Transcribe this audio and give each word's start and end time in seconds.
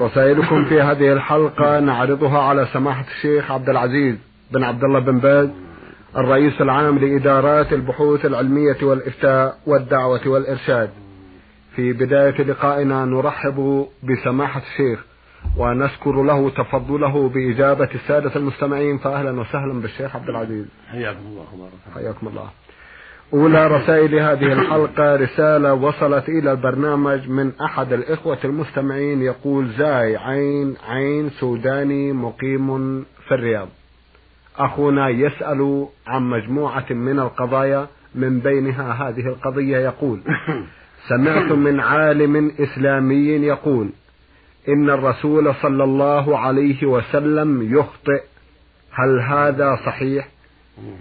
رسائلكم 0.00 0.64
في 0.64 0.80
هذه 0.80 1.12
الحلقة 1.12 1.80
نعرضها 1.80 2.38
على 2.38 2.66
سماحة 2.72 3.04
الشيخ 3.16 3.50
عبد 3.50 3.68
العزيز 3.68 4.16
بن 4.50 4.64
عبد 4.64 4.84
الله 4.84 5.00
بن 5.00 5.18
باز 5.18 5.48
الرئيس 6.16 6.60
العام 6.60 6.98
لإدارات 6.98 7.72
البحوث 7.72 8.26
العلمية 8.26 8.76
والإفتاء 8.82 9.58
والدعوة 9.66 10.28
والإرشاد. 10.28 10.90
في 11.76 11.92
بداية 11.92 12.42
لقائنا 12.42 13.04
نرحب 13.04 13.86
بسماحة 14.02 14.62
الشيخ 14.72 15.04
ونشكر 15.56 16.22
له 16.22 16.50
تفضله 16.50 17.28
بإجابة 17.28 17.88
السادة 17.94 18.36
المستمعين 18.36 18.98
فأهلا 18.98 19.40
وسهلا 19.40 19.80
بالشيخ 19.80 20.16
عبد 20.16 20.28
العزيز. 20.28 20.66
حياكم 20.90 21.26
الله 21.26 21.68
حياكم 21.94 22.28
الله. 22.28 22.48
أولى 23.34 23.66
رسائل 23.66 24.14
هذه 24.14 24.52
الحلقة 24.52 25.16
رسالة 25.16 25.74
وصلت 25.74 26.28
إلى 26.28 26.52
البرنامج 26.52 27.28
من 27.28 27.52
أحد 27.60 27.92
الإخوة 27.92 28.38
المستمعين 28.44 29.22
يقول 29.22 29.68
زاي 29.78 30.16
عين 30.16 30.74
عين 30.88 31.30
سوداني 31.30 32.12
مقيم 32.12 33.00
في 33.28 33.34
الرياض. 33.34 33.68
أخونا 34.58 35.08
يسأل 35.08 35.86
عن 36.06 36.22
مجموعة 36.22 36.92
من 36.92 37.20
القضايا 37.20 37.86
من 38.14 38.40
بينها 38.40 38.92
هذه 38.92 39.26
القضية 39.26 39.76
يقول 39.76 40.20
سمعت 41.08 41.52
من 41.52 41.80
عالم 41.80 42.52
إسلامي 42.60 43.26
يقول 43.26 43.90
إن 44.68 44.90
الرسول 44.90 45.54
صلى 45.62 45.84
الله 45.84 46.38
عليه 46.38 46.86
وسلم 46.86 47.78
يخطئ 47.78 48.22
هل 48.90 49.20
هذا 49.20 49.78
صحيح؟ 49.86 50.28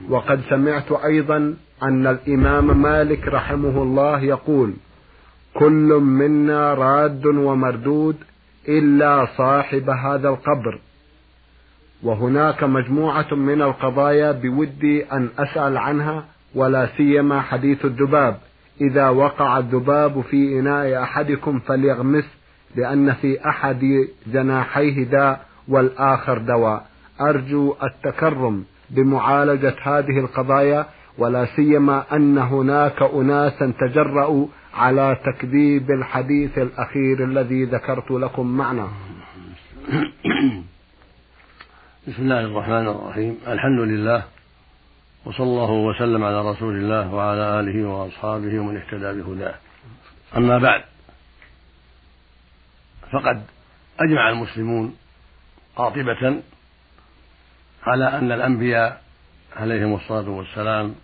وقد 0.09 0.42
سمعت 0.50 0.92
أيضا 0.92 1.56
أن 1.84 2.08
الإمام 2.08 2.82
مالك 2.82 3.28
رحمه 3.28 3.84
الله 3.84 4.20
يقول 4.20 4.74
كل 5.54 6.00
منا 6.04 6.74
راد 6.74 7.26
ومردود 7.26 8.16
إلا 8.68 9.28
صاحب 9.38 9.90
هذا 9.90 10.30
القبر. 10.30 10.80
وهناك 12.04 12.64
مجموعة 12.64 13.34
من 13.34 13.62
القضايا 13.62 14.32
بودي 14.32 15.06
أن 15.06 15.30
أسأل 15.40 15.78
عنها 15.78 16.26
ولا 16.56 16.88
سيما 16.98 17.42
حديث 17.42 17.86
الذباب. 17.86 18.38
إذا 18.82 19.09
وقع 19.09 19.58
الذباب 19.58 20.22
في 20.22 20.59
إناء 20.59 21.04
أحدكم 21.04 21.59
فليغمس 21.59 22.26
لأن 22.76 23.14
في 23.14 23.50
أحد 23.50 23.82
جناحيه 24.28 25.04
داء 25.04 25.46
والآخر 25.68 26.38
دواء. 26.38 26.86
أرجو 27.22 27.76
التكرم 27.84 28.64
بمعالجة 28.90 29.76
هذه 29.84 30.20
القضايا 30.20 30.86
ولا 31.22 31.46
سيما 31.56 32.16
أن 32.16 32.38
هناك 32.38 33.02
أناسا 33.02 33.74
تجرؤوا 33.80 34.48
على 34.74 35.18
تكذيب 35.26 35.92
الحديث 35.92 36.58
الأخير 36.58 37.24
الذي 37.24 37.66
ذكرت 37.66 38.12
لكم 38.12 38.48
معنا. 38.48 38.88
بسم 42.08 42.24
الله 42.24 42.40
الرحمن 42.40 42.88
الرحيم. 42.88 43.38
الحمد 43.48 43.80
لله 43.80 44.24
وصلى 45.26 45.48
الله 45.48 45.72
وسلم 45.72 46.24
على 46.24 46.50
رسول 46.50 46.76
الله 46.76 47.14
وعلى 47.14 47.60
آله 47.60 47.88
وأصحابه 47.88 48.60
ومن 48.60 48.78
اهتدى 48.78 49.22
بهداه. 49.22 49.56
أما 50.38 50.58
بعد 50.58 50.81
فقد 53.12 53.44
أجمع 54.00 54.30
المسلمون 54.30 54.96
قاطبة 55.76 56.42
على 57.84 58.08
أن 58.08 58.31
الأنبياء 58.31 59.02
عليهم 59.56 59.96
الصلاة 59.96 60.30
والسلام 60.30 60.96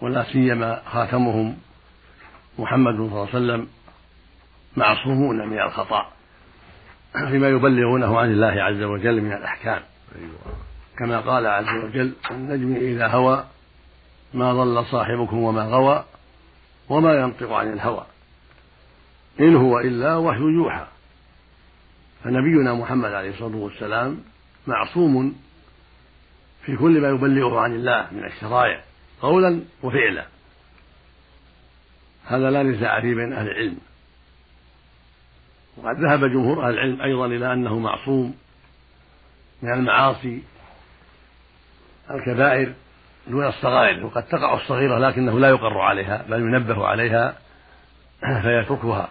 ولا 0.00 0.24
سيما 0.32 0.82
خاتمهم 0.86 1.56
محمد 2.58 2.94
صلى 2.94 3.04
الله 3.06 3.20
عليه 3.20 3.28
وسلم 3.28 3.68
معصومون 4.76 5.48
من 5.48 5.58
الخطأ 5.60 6.06
فيما 7.12 7.48
يبلغونه 7.48 8.18
عن 8.18 8.30
الله 8.30 8.62
عز 8.62 8.82
وجل 8.82 9.20
من 9.20 9.32
الأحكام. 9.32 9.82
كما 10.98 11.20
قال 11.20 11.46
عز 11.46 11.84
وجل 11.84 12.12
النجم 12.30 12.76
إذا 12.76 13.06
هوى 13.06 13.44
ما 14.34 14.52
ضل 14.52 14.84
صاحبكم 14.84 15.38
وما 15.38 15.62
غوى 15.62 16.04
وما 16.88 17.14
ينطق 17.14 17.52
عن 17.52 17.72
الهوى. 17.72 18.06
إن 19.40 19.56
هو 19.56 19.78
إلا 19.78 20.16
وحي 20.16 20.40
يوحى. 20.40 20.86
فنبينا 22.24 22.74
محمد 22.74 23.12
عليه 23.12 23.30
الصلاة 23.30 23.56
والسلام 23.56 24.20
معصوم 24.66 25.36
في 26.64 26.76
كل 26.76 27.00
ما 27.00 27.08
يبلغه 27.08 27.60
عن 27.60 27.72
الله 27.74 28.08
من 28.12 28.24
الشرائع. 28.24 28.80
قولا 29.20 29.62
وفعلا. 29.82 30.26
هذا 32.24 32.50
لا 32.50 32.62
نزاع 32.62 33.00
فيه 33.00 33.14
بين 33.14 33.32
أهل 33.32 33.46
العلم. 33.46 33.78
وقد 35.76 36.00
ذهب 36.00 36.24
جمهور 36.24 36.68
أهل 36.68 36.74
العلم 36.74 37.02
أيضا 37.02 37.26
إلى 37.26 37.52
أنه 37.52 37.78
معصوم 37.78 38.34
من 39.62 39.72
المعاصي 39.72 40.42
الكبائر 42.10 42.74
دون 43.26 43.46
الصغائر 43.46 44.06
وقد 44.06 44.22
تقع 44.22 44.54
الصغيرة 44.54 44.98
لكنه 44.98 45.40
لا 45.40 45.48
يقر 45.48 45.78
عليها 45.78 46.24
بل 46.28 46.40
ينبه 46.40 46.86
عليها 46.86 47.38
فيتركها. 48.42 49.08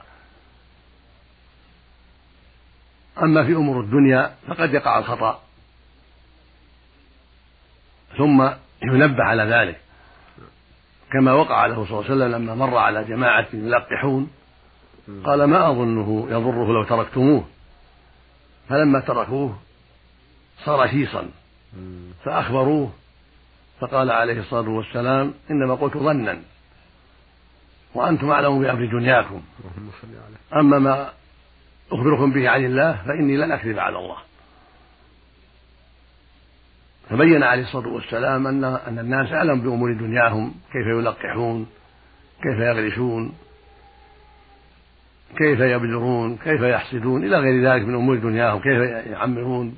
أما 3.24 3.44
في 3.44 3.52
أمور 3.52 3.80
الدنيا 3.80 4.36
فقد 4.48 4.74
يقع 4.74 5.00
الخطأ 5.00 5.42
ثم 8.18 8.50
ينبه 8.84 9.24
على 9.24 9.44
ذلك. 9.44 9.85
كما 11.16 11.34
وقع 11.34 11.66
له 11.66 11.76
صلى 11.86 12.00
الله 12.00 12.04
عليه 12.04 12.16
وسلم 12.16 12.36
لما 12.36 12.56
مر 12.56 12.78
على 12.78 13.04
جماعة 13.04 13.48
يلقحون 13.54 14.30
قال 15.26 15.44
ما 15.44 15.72
أظنه 15.72 16.28
يضره 16.30 16.74
لو 16.74 16.84
تركتموه. 16.84 17.46
فلما 18.70 19.00
تركوه 19.00 19.60
صار 20.66 20.88
شيصا 20.88 21.30
فأخبروه 22.24 22.92
فقال 23.80 24.12
عليه 24.12 24.40
الصلاة 24.40 24.70
والسلام 24.70 25.34
إنما 25.52 25.76
قلت 25.76 25.98
ظنا 25.98 26.42
وأنتم 27.94 28.32
أعلم 28.32 28.62
بأمر 28.62 28.86
دنياكم. 28.86 29.42
أما 30.56 30.80
ما 30.80 31.10
أخبركم 31.92 32.32
به 32.32 32.50
عن 32.50 32.66
الله 32.66 33.02
فإني 33.06 33.38
لن 33.38 33.52
أكذب 33.52 33.80
على 33.80 33.98
الله. 33.98 34.18
فبين 37.10 37.44
عليه 37.44 37.64
الصلاة 37.64 37.88
والسلام 37.88 38.48
أن 38.48 38.64
أن 38.64 39.00
الناس 39.00 39.32
أعلم 39.32 39.62
بأمور 39.62 39.94
دنياهم 39.94 40.54
كيف 40.74 40.88
يلقحون 40.88 41.68
كيف 42.44 42.60
يغرسون 42.60 43.34
كيف 45.38 45.60
يبذرون 45.60 46.38
كيف 46.38 46.62
يحسدون 46.62 47.24
إلى 47.24 47.38
غير 47.38 47.72
ذلك 47.72 47.88
من 47.88 47.96
أمور 47.96 48.18
دنياهم 48.18 48.60
كيف 48.60 49.08
يعمرون 49.08 49.78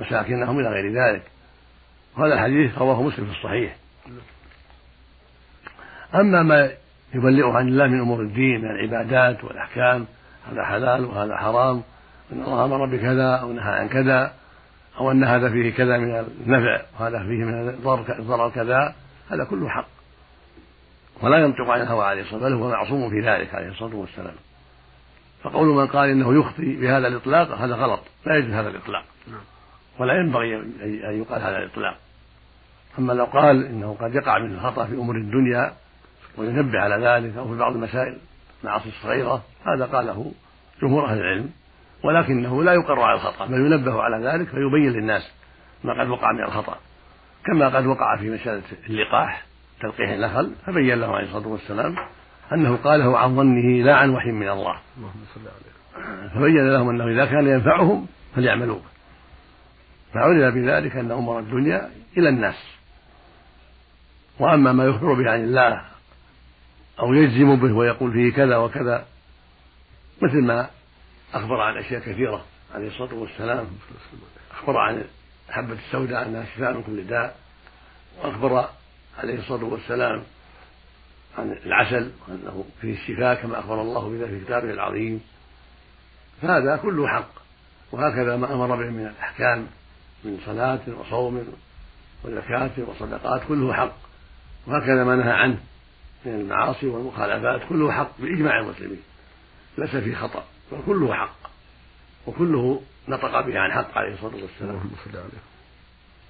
مساكنهم 0.00 0.58
إلى 0.58 0.68
غير 0.68 0.92
ذلك. 0.92 1.22
وهذا 2.16 2.34
الحديث 2.34 2.78
رواه 2.78 3.02
مسلم 3.02 3.24
في 3.24 3.30
الصحيح. 3.30 3.76
أما 6.14 6.42
ما 6.42 6.70
يبلغه 7.14 7.58
عن 7.58 7.68
الله 7.68 7.86
من 7.86 8.00
أمور 8.00 8.20
الدين 8.20 8.60
من 8.60 8.70
العبادات 8.70 9.44
والأحكام 9.44 10.06
هذا 10.50 10.64
حلال 10.64 11.04
وهذا 11.04 11.36
حرام 11.36 11.82
إن 12.32 12.42
الله 12.42 12.64
أمر 12.64 12.86
بكذا 12.86 13.36
أو 13.36 13.52
نهى 13.52 13.72
عن 13.72 13.88
كذا 13.88 14.32
أو 14.98 15.10
أن 15.10 15.24
هذا 15.24 15.50
فيه 15.50 15.70
كذا 15.74 15.98
من 15.98 16.26
النفع 16.46 16.82
وهذا 17.00 17.18
فيه 17.18 17.44
من 17.44 17.68
الضرر 18.08 18.50
كذا 18.50 18.94
هذا 19.30 19.44
كله 19.44 19.68
حق. 19.68 19.88
ولا 21.22 21.38
ينطق 21.38 21.70
عن 21.70 21.80
الهوى 21.80 22.04
عليه 22.04 22.22
الصلاة 22.22 22.42
والسلام 22.42 22.58
بل 22.58 22.64
هو 22.64 22.70
معصوم 22.70 23.10
في 23.10 23.20
ذلك 23.20 23.54
عليه 23.54 23.68
الصلاة 23.68 23.96
والسلام. 23.96 24.34
فقول 25.42 25.68
من 25.68 25.86
قال 25.86 26.10
إنه 26.10 26.40
يخطي 26.40 26.76
بهذا 26.76 27.08
الإطلاق 27.08 27.50
هذا 27.50 27.74
غلط. 27.74 28.00
لا 28.26 28.36
يجوز 28.36 28.50
هذا 28.50 28.68
الإطلاق. 28.68 29.04
نعم. 29.30 29.40
ولا 29.98 30.14
ينبغي 30.14 30.56
أن 31.10 31.20
يقال 31.20 31.42
هذا 31.42 31.58
الإطلاق. 31.58 31.96
أما 32.98 33.12
لو 33.12 33.24
قال 33.24 33.66
إنه 33.66 33.96
قد 34.00 34.14
يقع 34.14 34.38
من 34.38 34.54
الخطأ 34.54 34.86
في 34.86 34.92
أمور 34.94 35.16
الدنيا 35.16 35.72
وينبه 36.36 36.78
على 36.78 37.06
ذلك 37.06 37.36
أو 37.36 37.48
في 37.48 37.58
بعض 37.58 37.72
المسائل 37.72 38.18
معاصي 38.64 38.88
الصغيرة 38.88 39.42
هذا 39.66 39.86
قاله 39.86 40.32
جمهور 40.82 41.06
أهل 41.06 41.18
العلم. 41.18 41.50
ولكنه 42.04 42.64
لا 42.64 42.72
يقر 42.72 43.00
على 43.00 43.14
الخطأ 43.14 43.46
بل 43.46 43.54
ينبه 43.54 44.02
على 44.02 44.26
ذلك 44.26 44.48
فيبين 44.48 44.92
للناس 44.92 45.30
ما 45.84 46.00
قد 46.00 46.08
وقع 46.08 46.32
من 46.32 46.42
الخطأ. 46.42 46.78
كما 47.46 47.68
قد 47.68 47.86
وقع 47.86 48.16
في 48.16 48.30
مسألة 48.30 48.62
اللقاح 48.90 49.42
تلقيح 49.80 50.10
النخل 50.10 50.52
فبين 50.66 51.00
له 51.00 51.16
عليه 51.16 51.26
الصلاة 51.26 51.48
والسلام 51.48 51.96
أنه 52.52 52.76
قاله 52.76 53.18
عن 53.18 53.36
ظنه 53.36 53.84
لا 53.84 53.96
عن 53.96 54.10
وحي 54.10 54.30
من 54.30 54.48
الله. 54.48 54.78
فبين 56.34 56.72
لهم 56.72 56.88
أنه 56.88 57.08
إذا 57.08 57.24
كان 57.24 57.46
ينفعهم 57.46 58.06
فليعملوا 58.36 58.76
به 58.76 58.88
فعلم 60.14 60.50
بذلك 60.50 60.96
أن 60.96 61.10
أمور 61.10 61.38
الدنيا 61.38 61.90
إلى 62.16 62.28
الناس. 62.28 62.78
وأما 64.40 64.72
ما 64.72 64.84
يخبر 64.84 65.12
به 65.14 65.30
عن 65.30 65.44
الله 65.44 65.82
أو 67.00 67.14
يجزم 67.14 67.56
به 67.56 67.72
ويقول 67.72 68.12
فيه 68.12 68.32
كذا 68.32 68.56
وكذا 68.56 69.06
مثل 70.22 70.44
ما 70.44 70.70
أخبر 71.34 71.60
عن 71.60 71.76
أشياء 71.76 72.00
كثيرة 72.00 72.44
عليه 72.74 72.88
الصلاة 72.88 73.14
والسلام. 73.14 73.66
أخبر 74.52 74.76
عن 74.78 75.04
حبة 75.50 75.72
السوداء 75.72 76.26
أنها 76.26 76.44
شفاء 76.44 76.72
من 76.72 76.82
كل 76.82 77.06
داء 77.06 77.36
وأخبر 78.18 78.68
عليه 79.18 79.38
الصلاة 79.38 79.64
والسلام 79.64 80.22
عن 81.38 81.52
العسل 81.52 82.10
وأنه 82.28 82.64
فيه 82.80 82.94
الشفاء 82.94 83.34
كما 83.34 83.58
أخبر 83.58 83.82
الله 83.82 84.10
بذلك 84.10 84.28
في 84.30 84.44
كتابه 84.44 84.70
العظيم. 84.70 85.20
فهذا 86.42 86.76
كله 86.76 87.08
حق. 87.08 87.30
وهكذا 87.92 88.36
ما 88.36 88.54
أمر 88.54 88.76
به 88.76 88.90
من 88.90 89.06
الأحكام 89.06 89.66
من 90.24 90.38
صلاة 90.46 90.80
وصوم 91.00 91.54
وزكاة 92.24 92.70
وصدقات 92.86 93.42
كله 93.48 93.74
حق. 93.74 93.96
وهكذا 94.66 95.04
ما 95.04 95.16
نهى 95.16 95.32
عنه 95.32 95.58
من 96.24 96.34
المعاصي 96.34 96.86
والمخالفات 96.86 97.68
كله 97.68 97.92
حق 97.92 98.10
بإجماع 98.18 98.58
المسلمين. 98.58 99.02
ليس 99.78 99.96
فيه 99.96 100.14
خطأ. 100.14 100.44
بل 100.72 100.78
كله 100.86 101.14
حق. 101.14 101.38
وكله 102.26 102.82
نطق 103.08 103.40
به 103.40 103.58
عن 103.58 103.72
حق 103.72 103.98
عليه 103.98 104.14
الصلاة 104.14 104.42
والسلام. 104.42 104.90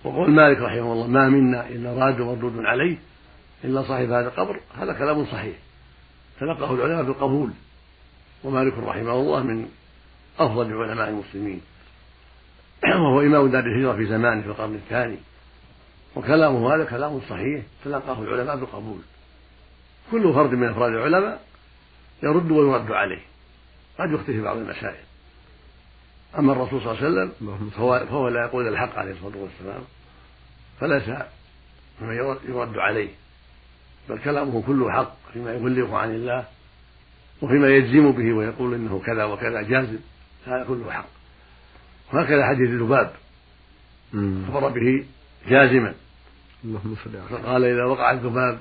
وقول 0.05 0.31
مالك 0.31 0.59
رحمه 0.59 0.93
الله 0.93 1.07
ما 1.07 1.29
منا 1.29 1.69
إلا 1.69 1.93
راد 1.93 2.21
مردود 2.21 2.65
عليه 2.65 2.99
إلا 3.65 3.83
صاحب 3.83 4.11
هذا 4.11 4.29
القبر. 4.29 4.61
هذا 4.79 4.93
كلام 4.93 5.27
صحيح. 5.27 5.57
تلقاه 6.41 6.75
العلماء 6.75 7.03
بالقبول. 7.03 7.51
ومالك 8.45 8.79
رحمه 8.79 9.13
الله 9.13 9.43
من 9.43 9.69
أفضل 10.39 10.83
علماء 10.83 11.09
المسلمين. 11.09 11.61
وهو 12.85 13.21
إمام 13.21 13.49
دار 13.49 13.65
الهجرة 13.65 13.97
في 13.97 14.07
زمانه 14.07 14.43
في 14.43 14.49
القرن 14.49 14.75
الثاني. 14.75 15.19
وكلامه 16.17 16.75
هذا 16.75 16.85
كلام 16.85 17.21
صحيح. 17.29 17.63
تلقاه 17.85 18.23
العلماء 18.23 18.57
بالقبول. 18.57 19.01
كل 20.11 20.35
فرد 20.35 20.51
من 20.51 20.69
أفراد 20.69 20.93
العلماء 20.93 21.41
يرد 22.23 22.51
ويرد 22.51 22.93
عليه. 22.93 23.23
قد 23.99 24.13
يختلف 24.13 24.45
بعض 24.45 24.57
المسائل. 24.57 25.05
أما 26.39 26.53
الرسول 26.53 26.81
صلى 26.81 26.93
الله 26.93 27.05
عليه 27.05 27.09
وسلم 27.09 27.71
فهو, 27.71 28.07
فهو 28.07 28.29
لا 28.29 28.41
يقول 28.45 28.69
الحق 28.69 28.99
عليه 28.99 29.13
الصلاة 29.13 29.37
والسلام 29.37 29.83
فليس 30.81 31.09
مما 32.01 32.15
يرد 32.49 32.79
عليه 32.79 33.09
بل 34.09 34.19
كلامه 34.19 34.63
كله 34.63 34.93
حق 34.93 35.17
فيما 35.33 35.55
يبلغه 35.55 35.97
عن 35.97 36.15
الله 36.15 36.45
وفيما 37.43 37.69
يجزم 37.69 38.11
به 38.13 38.33
ويقول 38.33 38.75
إنه 38.75 39.03
كذا 39.07 39.25
وكذا 39.25 39.63
جازم 39.63 39.99
هذا 40.47 40.65
كله 40.69 40.93
حق. 40.93 41.09
وهكذا 42.13 42.47
حديث 42.47 42.69
الذباب 42.69 43.13
أخبر 44.15 44.69
به 44.69 45.07
جازما. 45.49 45.95
اللهم 46.65 46.97
صل 47.05 47.11
فقال 47.31 47.65
إذا 47.65 47.85
وقع 47.85 48.13
الذباب 48.13 48.61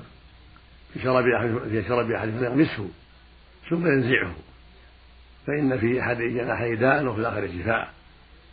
في 0.92 1.02
شراب 1.02 1.24
أحد 1.26 1.68
في 1.70 1.84
شراب 1.88 2.10
أحد 2.10 2.28
فليغمسه 2.30 2.88
ثم 3.70 3.86
ينزعه. 3.86 4.34
فإن 5.48 5.78
في 5.78 6.00
أحد 6.00 6.16
جناحيه 6.16 6.74
داء 6.74 7.06
وفي 7.06 7.20
الآخر 7.20 7.48
شفاء. 7.48 7.92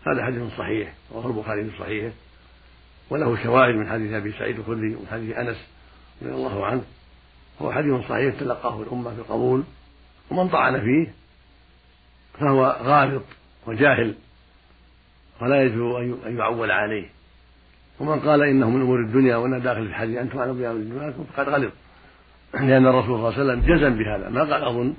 هذا 0.07 0.25
حديث 0.25 0.57
صحيح 0.57 0.93
رواه 1.13 1.27
البخاري 1.27 1.63
في 1.63 1.77
صحيحه 1.79 2.15
وله 3.09 3.43
شواهد 3.43 3.75
من 3.75 3.89
حديث 3.89 4.13
أبي 4.13 4.31
سعيد 4.31 4.59
الخدري 4.59 4.95
ومن 4.95 5.07
حديث 5.11 5.37
أنس 5.37 5.57
رضي 6.21 6.33
الله 6.33 6.65
عنه. 6.65 6.83
هو 7.61 7.71
حديث 7.71 8.07
صحيح 8.09 8.35
تلقاه 8.39 8.81
الأمة 8.81 9.13
بالقبول 9.13 9.63
ومن 10.31 10.49
طعن 10.49 10.79
فيه 10.79 11.13
فهو 12.39 12.77
غالط 12.83 13.23
وجاهل 13.67 14.15
ولا 15.41 15.63
يجوز 15.63 15.95
أن 16.25 16.37
يعول 16.37 16.71
عليه. 16.71 17.09
ومن 17.99 18.19
قال 18.19 18.43
إنه 18.43 18.69
من 18.69 18.81
أمور 18.81 18.99
الدنيا 18.99 19.35
وأنا 19.35 19.59
داخل 19.59 19.83
في 19.83 19.89
الحديث 19.89 20.17
أنتم 20.17 20.39
أعلم 20.39 20.57
بأمر 20.57 20.75
الدنيا 20.75 21.13
فقد 21.33 21.49
غلط. 21.49 21.71
لأن 22.53 22.87
الرسول 22.87 23.05
صلى 23.05 23.15
الله 23.15 23.33
عليه 23.33 23.43
وسلم 23.43 23.75
جزم 23.75 23.97
بهذا. 23.97 24.29
ما 24.29 24.39
قال 24.41 24.63
أظن 24.63 24.93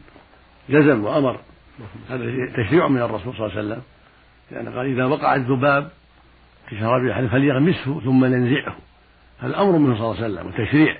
جزم 0.69 1.05
وأمر. 1.05 1.41
هذا 2.11 2.25
تشريع 2.56 2.88
من 2.88 3.02
الرسول 3.02 3.34
صلى 3.34 3.46
الله 3.46 3.56
عليه 3.56 3.67
وسلم. 3.67 3.82
لأن 4.50 4.69
قال 4.69 4.87
إذا 4.87 5.05
وقع 5.05 5.34
الذباب 5.34 5.90
في 6.69 6.78
شراب 6.81 7.06
أحد 7.06 7.26
فليغمسه 7.26 8.00
ثم 8.00 8.25
لينزعه. 8.25 8.76
هذا 9.40 9.61
أمر 9.61 9.78
منه 9.78 9.94
صلى 9.94 10.05
الله 10.05 10.17
عليه 10.17 10.34
وسلم 10.34 10.46
وتشريع. 10.46 10.96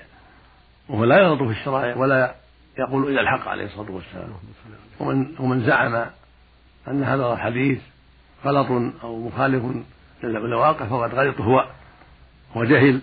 وهو 0.89 1.03
لا 1.03 1.19
يغلط 1.19 1.43
في 1.43 1.59
الشرائع 1.59 1.97
ولا 1.97 2.35
يقول 2.79 3.09
إلا 3.09 3.21
الحق 3.21 3.47
عليه 3.47 3.65
الصلاة 3.65 3.91
والسلام. 3.91 4.29
ومن 4.99 5.35
ومن 5.39 5.65
زعم 5.65 6.05
أن 6.87 7.03
هذا 7.03 7.33
الحديث 7.33 7.79
غلط 8.45 8.67
أو 9.03 9.27
مخالف 9.27 9.63
للواقع 10.23 10.85
فقد 10.85 11.15
غلط 11.15 11.41
هو. 11.41 11.65
وجهل 12.55 13.01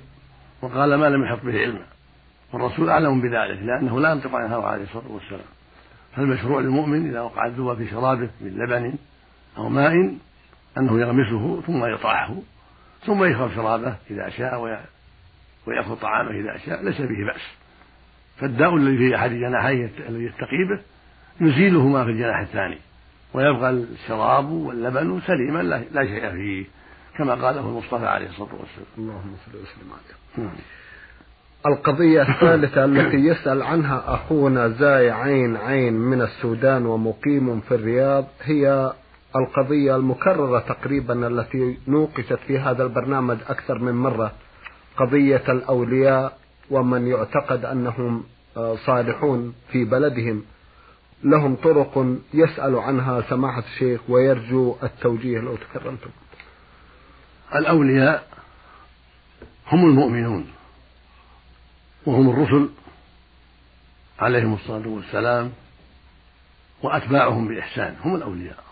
وقال 0.62 0.94
ما 0.94 1.06
لم 1.08 1.24
يحط 1.24 1.44
به 1.44 1.58
علما 1.58 1.86
والرسول 2.52 2.90
أعلم 2.90 3.20
بذلك 3.20 3.62
لأنه 3.62 4.00
لا 4.00 4.10
ينطق 4.10 4.34
عن 4.34 4.46
الهوى 4.46 4.64
عليه 4.64 4.84
الصلاة 4.84 5.10
والسلام. 5.10 5.53
فالمشروع 6.16 6.60
للمؤمن 6.60 7.08
إذا 7.08 7.20
وقع 7.20 7.46
الذباب 7.46 7.76
في 7.76 7.90
شرابه 7.90 8.30
من 8.40 8.50
لبن 8.50 8.94
أو 9.56 9.68
ماء 9.68 9.92
أنه 10.78 11.00
يغمسه 11.00 11.60
ثم 11.60 11.84
يطرحه 11.84 12.34
ثم 13.06 13.24
يشرب 13.24 13.50
شرابه 13.54 13.96
إذا 14.10 14.28
شاء 14.28 14.80
ويأخذ 15.66 15.96
طعامه 15.96 16.30
إذا 16.30 16.58
شاء 16.66 16.84
ليس 16.84 17.00
به 17.00 17.26
بأس. 17.26 17.42
فالداء 18.36 18.76
الذي 18.76 18.98
في 18.98 19.16
أحد 19.16 19.30
جناحيه 19.30 19.90
الذي 20.08 20.24
يتقي 20.24 20.64
به 20.70 20.80
يزيله 21.40 21.88
ما 21.88 22.04
في 22.04 22.10
الجناح 22.10 22.38
الثاني 22.38 22.78
ويبقى 23.34 23.70
الشراب 23.70 24.50
واللبن 24.50 25.20
سليما 25.26 25.62
لا 25.92 26.06
شيء 26.06 26.30
فيه 26.30 26.64
كما 27.18 27.34
قاله 27.34 27.60
المصطفى 27.60 28.06
عليه 28.06 28.26
الصلاة 28.26 28.54
والسلام. 28.54 28.86
اللهم 28.98 29.36
صل 29.46 29.58
وسلم 29.58 29.92
عليه. 29.92 30.44
نعم. 30.44 30.56
القضية 31.66 32.22
الثالثة 32.32 32.84
التي 32.84 33.16
يسأل 33.16 33.62
عنها 33.62 34.14
أخونا 34.14 34.68
زاي 34.68 35.10
عين 35.10 35.56
عين 35.56 35.92
من 35.92 36.22
السودان 36.22 36.86
ومقيم 36.86 37.60
في 37.60 37.74
الرياض 37.74 38.24
هي 38.42 38.92
القضية 39.36 39.96
المكررة 39.96 40.58
تقريبا 40.58 41.26
التي 41.26 41.78
نوقشت 41.88 42.38
في 42.46 42.58
هذا 42.58 42.82
البرنامج 42.82 43.36
أكثر 43.48 43.78
من 43.78 43.92
مرة 43.92 44.32
قضية 44.96 45.42
الأولياء 45.48 46.38
ومن 46.70 47.06
يعتقد 47.06 47.64
أنهم 47.64 48.24
آه، 48.56 48.76
صالحون 48.76 49.54
في 49.72 49.84
بلدهم. 49.84 50.42
لهم 51.24 51.54
طرق 51.56 52.06
يسأل 52.34 52.76
عنها 52.76 53.22
سماحة 53.30 53.62
الشيخ 53.72 54.00
ويرجو 54.08 54.76
التوجيه 54.82 55.38
لو 55.38 55.56
تكرمتم. 55.56 56.10
الأولياء 57.54 58.26
هم 59.72 59.84
المؤمنون. 59.84 60.53
وهم 62.06 62.30
الرسل 62.30 62.70
عليهم 64.18 64.54
الصلاة 64.54 64.88
والسلام 64.88 65.52
وأتباعهم 66.82 67.48
بإحسان 67.48 67.96
هم 68.00 68.14
الأولياء 68.16 68.64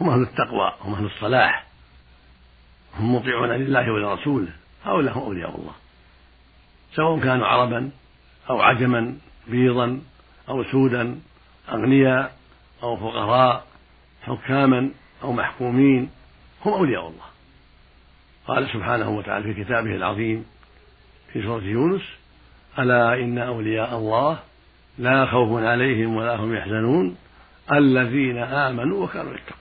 هم 0.00 0.10
أهل 0.10 0.22
التقوى 0.22 0.74
هم 0.80 0.94
أهل 0.94 1.04
الصلاح 1.04 1.66
هم 2.98 3.14
مطيعون 3.14 3.48
لله 3.48 3.92
ولرسوله 3.92 4.52
هؤلاء 4.84 5.18
هم 5.18 5.22
أولياء 5.22 5.56
الله. 5.56 5.72
سواء 6.94 7.20
كانوا 7.20 7.46
عربا 7.46 7.90
أو 8.50 8.60
عجما 8.60 9.18
بيضا 9.46 10.00
أو 10.48 10.64
سودا 10.64 11.20
أغنياء 11.68 12.36
أو 12.82 12.96
فقراء 12.96 13.66
حكاما 14.22 14.90
أو 15.22 15.32
محكومين 15.32 16.10
هم 16.64 16.72
أولياء 16.72 17.08
الله. 17.08 17.24
قال 18.46 18.68
سبحانه 18.72 19.10
وتعالى 19.10 19.54
في 19.54 19.64
كتابه 19.64 19.94
العظيم 19.94 20.46
في 21.32 21.42
سورة 21.42 21.62
يونس 21.62 22.02
ألا 22.78 23.14
إن 23.14 23.38
أولياء 23.38 23.96
الله 23.96 24.38
لا 24.98 25.26
خوف 25.26 25.62
عليهم 25.62 26.16
ولا 26.16 26.36
هم 26.36 26.54
يحزنون؟ 26.54 27.16
الذين 27.72 28.38
آمنوا 28.38 29.04
وكانوا 29.04 29.32
يتقون. 29.32 29.56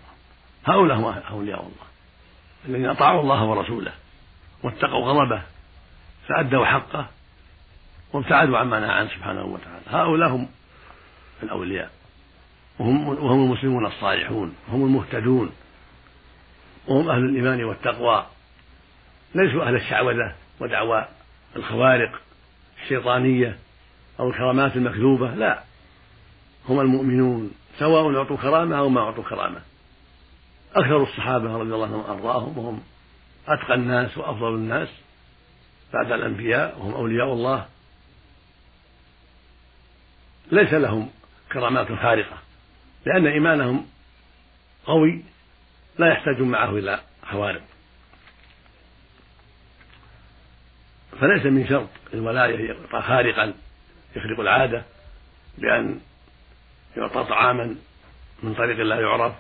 هؤلاء 0.65 0.98
هم 0.98 1.05
أولياء 1.31 1.60
الله. 1.60 1.86
الذين 2.69 2.89
أطاعوا 2.89 3.22
الله 3.22 3.43
ورسوله 3.43 3.91
واتقوا 4.63 5.05
غضبه 5.05 5.41
فأدوا 6.27 6.65
حقه 6.65 7.05
وابتعدوا 8.13 8.57
عما 8.57 8.79
نهى 8.79 8.91
عنه 8.91 9.10
سبحانه 9.10 9.43
وتعالى. 9.43 9.81
هؤلاء 9.88 10.29
هم 10.29 10.48
الأولياء. 11.43 11.91
وهم, 12.79 13.07
وهم 13.07 13.43
المسلمون 13.43 13.86
الصالحون. 13.86 14.55
هم 14.72 14.86
المهتدون. 14.86 15.51
وهم 16.88 17.10
أهل 17.10 17.25
الإيمان 17.25 17.63
والتقوى. 17.63 18.25
ليسوا 19.36 19.63
أهل 19.63 19.75
الشعوذة 19.75 20.36
ودعوى 20.60 21.07
الخوارق. 21.55 22.25
الشيطانية 22.86 23.58
أو 24.20 24.30
الكرامات 24.30 24.75
المكذوبة 24.75 25.36
لا. 25.36 25.63
هم 26.70 26.80
المؤمنون 26.80 27.51
سواء 27.80 28.15
أعطوا 28.18 28.38
كرامة 28.38 28.77
أو 28.77 28.89
ما 28.89 29.01
أعطوا 29.01 29.24
كرامة. 29.24 29.62
أكثر 30.75 31.04
الصحابة 31.04 31.58
رضي 31.58 31.74
الله 31.74 31.86
عنهم 31.86 32.00
وأرضاهم 32.00 32.58
وهم 32.58 32.84
أتقى 33.48 33.74
الناس 33.74 34.18
وأفضل 34.18 34.56
الناس 34.56 34.89
بعد 35.94 36.12
الأنبياء 36.12 36.80
وهم 36.80 36.94
أولياء 36.94 37.34
الله. 37.34 37.65
ليس 40.51 40.74
لهم 40.74 41.10
كرامات 41.51 41.88
خارقة 41.88 42.38
لأن 43.06 43.27
إيمانهم 43.27 43.86
قوي 44.86 45.24
لا 46.00 46.08
يحتاجون 46.08 46.50
معه 46.50 46.70
إلى 46.70 47.00
خوارق 47.32 47.62
فليس 51.19 51.45
من 51.45 51.67
شرط 51.67 51.89
الولاية 52.13 52.67
يعطى 52.67 53.07
خارقا 53.07 53.53
يخرق 54.15 54.39
العادة 54.39 54.84
بأن 55.57 56.00
يعطى 56.98 57.24
طعاما 57.24 57.75
من 58.43 58.53
طريق 58.53 58.77
لا 58.77 59.00
يعرف 59.00 59.34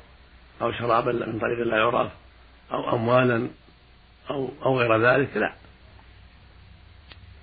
أو 0.61 0.71
شرابا 0.71 1.11
من 1.11 1.39
طريق 1.39 1.67
لا 1.67 1.77
يعرف 1.77 2.11
أو 2.71 2.95
أموالا 2.95 3.47
أو 4.29 4.49
أو 4.65 4.79
غير 4.79 5.01
ذلك 5.07 5.37
لا. 5.37 5.53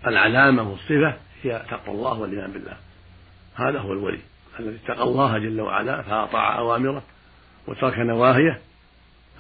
العلامة 0.06 0.70
والصفة 0.70 1.16
هي 1.42 1.62
تقوى 1.70 1.94
الله 1.94 2.20
والإيمان 2.20 2.52
بالله. 2.52 2.76
هذا 3.54 3.78
هو 3.78 3.92
الولي 3.92 4.20
الذي 4.60 4.78
اتقى 4.84 5.02
الله 5.02 5.38
جل 5.38 5.60
وعلا 5.60 6.02
فأطاع 6.02 6.58
أوامره 6.58 7.02
وترك 7.66 7.98
نواهيه. 7.98 8.60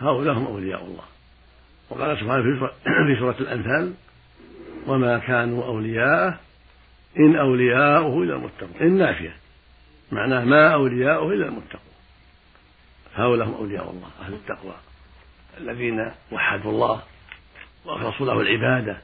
هؤلاء 0.00 0.34
هم 0.34 0.46
أولياء 0.46 0.84
الله. 0.84 1.04
وقال 1.90 2.18
سبحانه 2.20 2.70
في 2.82 3.16
سورة 3.18 3.36
الأنفال 3.40 3.94
وما 4.86 5.18
كانوا 5.18 5.64
أولياءه 5.64 6.38
إن 7.18 7.36
أولياؤه 7.36 8.22
إلا 8.22 8.34
المتقون 8.36 8.80
إن 8.80 8.98
نافية. 8.98 9.36
معناه 10.12 10.44
ما 10.44 10.74
أولياؤه 10.74 11.32
إلا 11.32 11.46
المتقون. 11.46 11.92
هؤلاء 13.14 13.48
هم 13.48 13.54
أولياء 13.54 13.90
الله 13.90 14.10
أهل 14.20 14.32
التقوى 14.32 14.74
الذين 15.60 16.10
وحدوا 16.32 16.70
الله 16.70 17.02
وأخلصوا 17.84 18.26
له 18.26 18.40
العبادة 18.40 18.96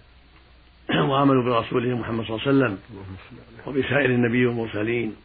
وآمنوا 1.11 1.42
برسوله 1.42 1.97
محمد 1.97 2.25
صلى 2.25 2.37
الله 2.37 2.49
عليه 2.49 2.58
وسلم 2.58 2.78
وبسائر 3.66 4.11
النبي 4.11 4.47
والمرسلين 4.47 5.16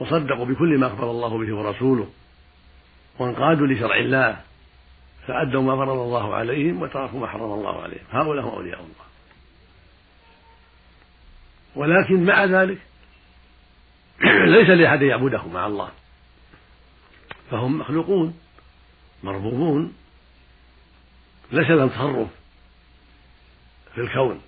وصدقوا 0.00 0.44
بكل 0.44 0.78
ما 0.78 0.86
أخبر 0.86 1.10
الله 1.10 1.38
به 1.38 1.54
ورسوله 1.54 2.08
وانقادوا 3.18 3.66
لشرع 3.66 3.96
الله 3.96 4.40
فأدوا 5.26 5.62
ما 5.62 5.76
فرض 5.76 5.98
الله 5.98 6.34
عليهم 6.34 6.82
وتركوا 6.82 7.20
ما 7.20 7.26
حرم 7.26 7.52
الله 7.52 7.82
عليهم. 7.82 8.04
هؤلاء 8.10 8.44
هم 8.44 8.48
أولياء 8.48 8.78
الله. 8.78 9.07
ولكن 11.78 12.24
مع 12.24 12.44
ذلك 12.44 12.78
ليس 14.54 14.68
لأحد 14.68 15.02
يعبده 15.02 15.46
مع 15.46 15.66
الله. 15.66 15.90
فهم 17.50 17.78
مخلوقون 17.78 18.38
مربوبون 19.22 19.92
ليس 21.52 21.70
لهم 21.70 21.88
تصرف 21.88 22.28
في 23.94 24.00
الكون 24.00 24.40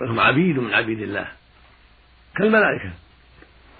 بل 0.00 0.08
هم 0.08 0.20
عبيد 0.20 0.58
من 0.58 0.74
عبيد 0.74 1.00
الله. 1.00 1.28
كالملائكة. 2.36 2.92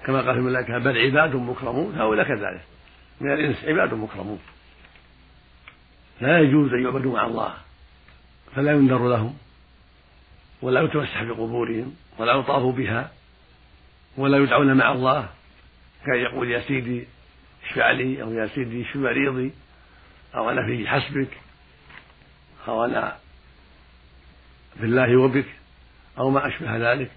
كما 0.07 0.21
قال 0.21 0.35
في 0.35 0.41
الملائكة 0.41 0.79
بل 0.79 0.99
عباد 0.99 1.37
مكرمون. 1.37 1.95
هؤلاء 1.95 2.29
كذلك. 2.29 2.65
من 3.21 3.33
الإنس 3.33 3.65
عباد 3.65 3.95
مكرمون. 3.95 4.41
لا 6.21 6.41
يجوز 6.41 6.73
أن 6.73 6.83
يعبدوا 6.83 7.13
مع 7.13 7.27
الله 7.27 7.55
فلا 8.55 8.73
ينذر 8.73 9.09
لهم. 9.09 9.37
ولا 10.63 10.81
يتمسح 10.81 11.23
بقبورهم 11.23 11.95
ولا 12.19 12.33
يطاف 12.33 12.75
بها 12.75 13.11
ولا 14.17 14.39
يدعون 14.39 14.77
مع 14.77 14.93
الله. 14.93 15.29
كان 16.07 16.15
يقول 16.15 16.51
يا 16.51 16.61
سيدي 16.61 17.05
اشفع 17.65 17.91
لي 17.91 18.23
أو 18.23 18.33
يا 18.33 18.47
سيدي 18.47 18.83
اشف 18.83 18.97
مريضي 18.97 19.53
أو 20.35 20.51
أنا 20.51 20.67
في 20.67 20.89
حسبك 20.89 21.29
أو 22.69 22.85
أنا 22.85 23.17
بالله 24.81 25.17
وبك 25.17 25.47
أو 26.19 26.31
ما 26.31 26.47
أشبه 26.47 26.93
ذلك. 26.93 27.11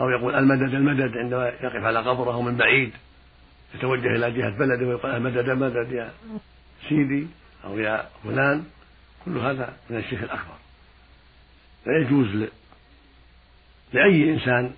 أو 0.00 0.10
يقول 0.10 0.34
المدد 0.34 0.74
المدد 0.74 1.16
عندما 1.16 1.48
يقف 1.48 1.84
على 1.84 1.98
قبره 1.98 2.42
من 2.42 2.56
بعيد 2.56 2.92
يتوجه 3.74 4.16
إلى 4.16 4.30
جهة 4.30 4.58
بلده 4.58 4.86
ويقول 4.86 5.10
المدد 5.10 5.48
المدد 5.48 5.92
يا 5.92 6.12
سيدي 6.88 7.26
أو 7.64 7.78
يا 7.78 8.08
فلان. 8.24 8.64
كل 9.24 9.38
هذا 9.38 9.76
من 9.90 9.96
الشرك 9.96 10.22
الأكبر. 10.22 10.61
لا 11.86 11.98
يجوز 11.98 12.48
لأي 13.92 14.32
إنسان 14.32 14.74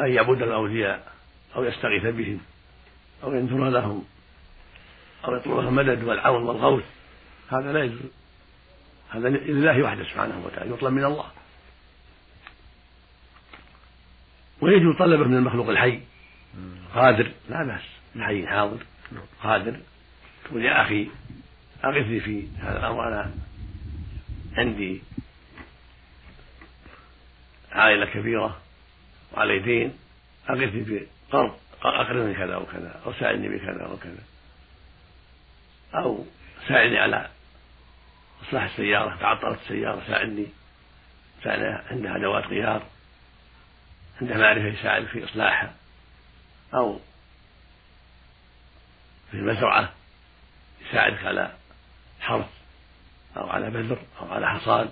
أن 0.00 0.12
يعبد 0.12 0.42
الأولياء 0.42 1.12
أو 1.56 1.64
يستغيث 1.64 2.02
بهم 2.02 2.40
أو 3.22 3.34
ينذر 3.34 3.70
لهم 3.70 4.04
أو 5.24 5.36
يطلب 5.36 5.52
لهم 5.52 5.68
المدد 5.68 6.04
والعون 6.04 6.42
والغوث. 6.42 6.84
هذا 7.48 7.72
لا 7.72 7.84
يجوز. 7.84 8.00
هذا 9.10 9.28
لله 9.28 9.82
وحده 9.82 10.04
سبحانه 10.04 10.42
وتعالى 10.46 10.70
يطلب 10.70 10.92
من 10.92 11.04
الله. 11.04 11.26
ويجوز 14.60 14.96
طلبه 14.96 15.24
من 15.24 15.36
المخلوق 15.36 15.68
الحي. 15.68 16.00
قادر 16.94 17.32
لا 17.48 17.64
بأس. 17.64 17.82
الحي 18.16 18.46
حاضر 18.46 18.78
قادر. 19.42 19.80
تقول 20.44 20.64
يا 20.64 20.82
أخي 20.82 21.08
أغثني 21.84 22.20
في 22.20 22.48
هذا 22.58 22.78
الأمر 22.78 23.08
أنا 23.08 23.34
عندي. 24.56 25.02
عائلة 27.72 28.06
كبيرة 28.06 28.60
وعلي 29.32 29.58
دين 29.58 29.98
أغثني 30.50 31.06
بقرض 31.30 31.56
أقرضني 31.82 32.34
كذا 32.34 32.56
وكذا 32.56 33.00
أو 33.06 33.12
ساعدني 33.12 33.48
بكذا 33.48 33.86
وكذا. 33.86 34.22
أو 35.94 36.26
ساعدني 36.68 36.98
على 36.98 37.28
إصلاح 38.42 38.62
السيارة 38.62 39.16
تعطلت 39.20 39.60
السيارة 39.62 40.02
ساعدني 40.06 40.46
ساعدني 41.44 41.66
عندها 41.90 42.16
أدوات 42.16 42.46
غيار 42.46 42.86
عنده 44.20 44.36
معرفة 44.36 44.66
يساعد 44.66 45.04
في 45.04 45.24
إصلاحها. 45.24 45.74
أو 46.74 47.00
في 49.30 49.36
المزرعة 49.36 49.92
يساعدك 50.88 51.24
على 51.24 51.52
حرث 52.20 52.50
أو 53.36 53.50
على 53.50 53.70
بذر 53.70 53.98
أو 54.20 54.32
على 54.32 54.50
حصاد. 54.50 54.90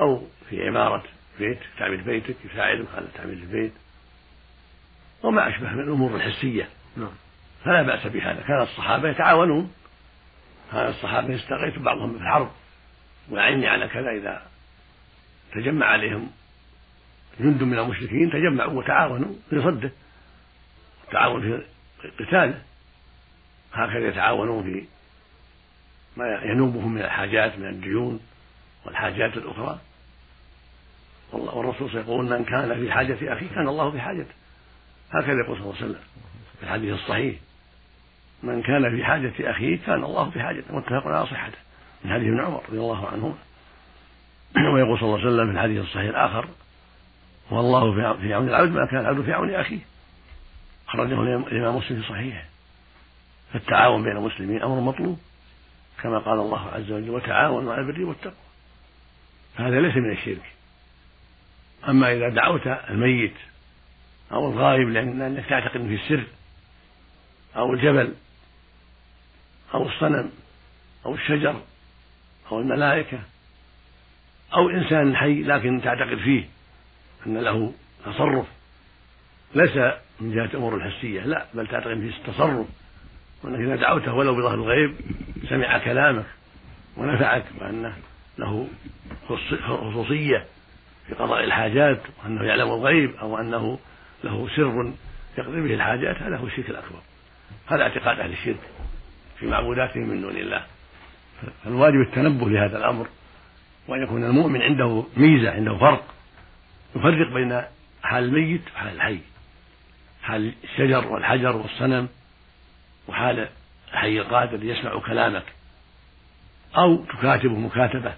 أو 0.00 0.26
في 0.50 0.68
عمارة 0.68 1.04
بيت 1.38 1.58
تعمير 1.78 2.00
بيتك 2.00 2.36
يساعدك 2.44 2.86
على 2.96 3.06
تعمير 3.14 3.36
البيت. 3.36 3.72
وما 5.22 5.48
أشبه 5.48 5.72
من 5.72 5.80
الأمور 5.80 6.16
الحسية. 6.16 6.68
نعم. 6.96 7.12
فلا 7.64 7.82
بأس 7.82 8.06
بهذا. 8.06 8.40
كان 8.40 8.62
الصحابة 8.62 9.08
يتعاونون. 9.08 9.72
كان 10.72 10.88
الصحابة 10.88 11.34
يستغيث 11.34 11.78
بعضهم 11.78 12.12
في 12.12 12.22
الحرب. 12.22 12.50
ويعني 13.30 13.66
على 13.66 13.88
كذا 13.88 14.10
إذا 14.10 14.42
تجمع 15.54 15.86
عليهم 15.86 16.30
جند 17.40 17.62
من 17.62 17.78
المشركين 17.78 18.30
تجمعوا 18.30 18.72
وتعاونوا 18.72 19.34
في 19.50 19.62
صده. 19.62 19.90
التعاون 21.04 21.42
في 21.42 22.24
قتاله. 22.24 22.62
هكذا 23.72 24.08
يتعاونون 24.08 24.62
في 24.62 24.84
ما 26.16 26.40
ينوبهم 26.42 26.94
من 26.94 27.02
الحاجات 27.02 27.58
من 27.58 27.66
الديون 27.66 28.20
والحاجات 28.86 29.36
الأخرى. 29.36 29.80
والرسول 31.32 31.94
يقول 31.94 32.24
من 32.24 32.44
كان 32.44 32.74
في 32.74 32.92
حاجة 32.92 33.32
أخيه 33.32 33.48
كان 33.48 33.68
الله 33.68 33.90
في 33.90 34.00
حاجته. 34.00 34.34
هكذا 35.10 35.40
يقول 35.44 35.56
صلى 35.56 35.64
الله 35.64 35.76
عليه 35.76 35.84
وسلم 35.84 36.00
في 36.58 36.62
الحديث 36.62 36.94
الصحيح. 36.94 37.36
من 38.42 38.62
كان 38.62 38.96
في 38.96 39.04
حاجة 39.04 39.32
أخيه 39.40 39.78
كان 39.86 40.04
الله 40.04 40.30
في 40.30 40.42
حاجته. 40.42 40.76
متفق 40.76 41.06
على 41.06 41.26
صحته. 41.26 41.58
من 42.04 42.12
حديث 42.12 42.28
ابن 42.28 42.40
عمر 42.40 42.62
رضي 42.68 42.78
الله 42.78 43.08
عنهما. 43.08 43.34
ويقول 44.74 44.98
صلى 44.98 45.08
الله 45.08 45.18
عليه 45.18 45.28
وسلم 45.28 45.46
في 45.46 45.52
الحديث 45.52 45.80
الصحيح 45.82 46.08
الآخر 46.08 46.48
والله 47.50 48.14
في 48.16 48.34
عون 48.34 48.48
العبد 48.48 48.70
ما 48.70 48.86
كان 48.86 49.00
العبد 49.00 49.24
في 49.24 49.32
عون 49.32 49.54
أخيه. 49.54 49.80
أخرجه 50.88 51.22
الإمام 51.22 51.76
مسلم 51.76 52.02
في 52.02 52.08
صحيحه. 52.08 52.44
فالتعاون 53.52 54.02
بين 54.02 54.16
المسلمين 54.16 54.62
أمر 54.62 54.80
مطلوب. 54.80 55.20
كما 56.02 56.18
قال 56.18 56.38
الله 56.38 56.68
عز 56.68 56.92
وجل 56.92 57.10
وتعاونوا 57.10 57.72
على 57.72 57.82
البر 57.82 58.04
والتقوى. 58.04 58.34
هذا 59.56 59.80
ليس 59.80 59.96
من 59.96 60.12
الشرك. 60.12 60.52
أما 61.88 62.12
إذا 62.12 62.28
دعوت 62.28 62.66
الميت 62.66 63.34
أو 64.32 64.52
الغائب 64.52 64.88
لأنك 64.88 65.46
تعتقد 65.46 65.86
في 65.86 65.94
السر 65.94 66.24
أو 67.56 67.72
الجبل 67.72 68.14
أو 69.74 69.88
الصنم 69.88 70.30
أو 71.06 71.14
الشجر 71.14 71.60
أو 72.52 72.60
الملائكة 72.60 73.18
أو 74.54 74.70
إنسان 74.70 75.16
حي 75.16 75.42
لكن 75.42 75.80
تعتقد 75.82 76.18
فيه 76.18 76.44
أن 77.26 77.38
له 77.38 77.72
تصرف 78.06 78.46
ليس 79.54 79.76
من 80.20 80.34
جهة 80.34 80.44
الأمور 80.44 80.74
الحسية 80.76 81.20
لا 81.20 81.46
بل 81.54 81.66
تعتقد 81.66 82.00
فيه 82.00 82.28
التصرف 82.28 82.66
وأنك 83.42 83.60
إذا 83.60 83.76
دعوته 83.76 84.14
ولو 84.14 84.34
بظهر 84.34 84.54
الغيب 84.54 84.94
سمع 85.48 85.78
كلامك 85.78 86.26
ونفعك 86.96 87.44
وأنه 87.60 87.96
له 88.38 88.68
خصوصية. 89.28 90.46
في 91.10 91.16
قضاء 91.16 91.44
الحاجات 91.44 92.00
وأنه 92.22 92.44
يعلم 92.44 92.68
الغيب 92.68 93.16
أو 93.16 93.38
أنه 93.38 93.78
له 94.24 94.48
سر 94.56 94.92
يقضي 95.38 95.60
به 95.60 95.74
الحاجات 95.74 96.22
هذا 96.22 96.36
هو 96.36 96.46
الشرك 96.46 96.70
الأكبر. 96.70 96.98
هذا 97.66 97.82
اعتقاد 97.82 98.20
أهل 98.20 98.32
الشرك 98.32 98.60
في 99.38 99.46
معبوداتهم 99.46 100.08
من 100.08 100.20
دون 100.20 100.36
الله. 100.36 100.64
فالواجب 101.64 102.00
التنبه 102.00 102.48
لهذا 102.48 102.78
الأمر 102.78 103.06
وأن 103.88 104.02
يكون 104.02 104.24
المؤمن 104.24 104.62
عنده 104.62 105.04
ميزة 105.16 105.50
عنده 105.50 105.76
فرق. 105.76 106.14
يفرق 106.96 107.32
بين 107.32 107.62
حال 108.02 108.24
الميت 108.24 108.62
وحال 108.74 108.94
الحي. 108.94 109.18
حال 110.22 110.52
الشجر 110.64 111.06
والحجر 111.06 111.56
والصنم 111.56 112.08
وحال 113.08 113.48
الحي 113.92 114.18
القادر 114.18 114.64
يسمع 114.64 115.00
كلامك. 115.00 115.44
أو 116.76 117.04
تكاتبه 117.04 117.58
مكاتبة. 117.58 118.14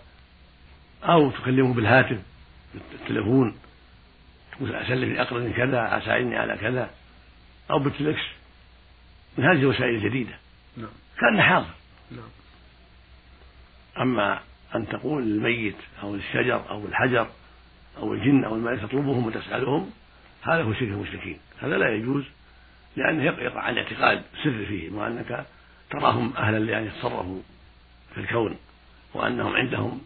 أو 1.04 1.30
تكلمه 1.30 1.74
بالهاتف. 1.74 2.31
بالتليفون 2.74 3.54
تقول 4.52 4.74
أسلف 4.74 5.18
أقرن 5.18 5.52
كذا 5.52 5.98
أساعدني 5.98 6.36
على 6.36 6.56
كذا 6.56 6.90
أو 7.70 7.78
بالتلكس 7.78 8.22
من 9.38 9.44
هذه 9.44 9.58
الوسائل 9.58 9.94
الجديدة 9.94 10.34
نعم. 10.76 10.90
كأن 11.20 11.42
حاضر 11.42 11.70
نعم. 12.10 12.30
أما 14.00 14.40
أن 14.74 14.88
تقول 14.88 15.22
للميت 15.22 15.76
أو 16.02 16.14
للشجر 16.14 16.70
أو 16.70 16.86
الحجر 16.86 17.26
أو 17.98 18.14
الجن 18.14 18.44
أو 18.44 18.54
الملائكة 18.54 18.86
تطلبهم 18.86 19.26
وتسألهم 19.26 19.90
هذا 20.42 20.62
هو 20.62 20.72
شرك 20.72 20.82
المشركين 20.82 21.38
هذا 21.62 21.78
لا 21.78 21.94
يجوز 21.94 22.24
لأنه 22.96 23.24
يقع 23.24 23.60
عن 23.60 23.78
اعتقاد 23.78 24.22
سر 24.42 24.66
فيهم 24.66 24.94
وأنك 24.94 25.46
تراهم 25.90 26.32
أهلا 26.36 26.58
لأن 26.58 26.86
يتصرفوا 26.86 27.40
في 28.14 28.20
الكون 28.20 28.56
وأنهم 29.14 29.56
عندهم 29.56 30.00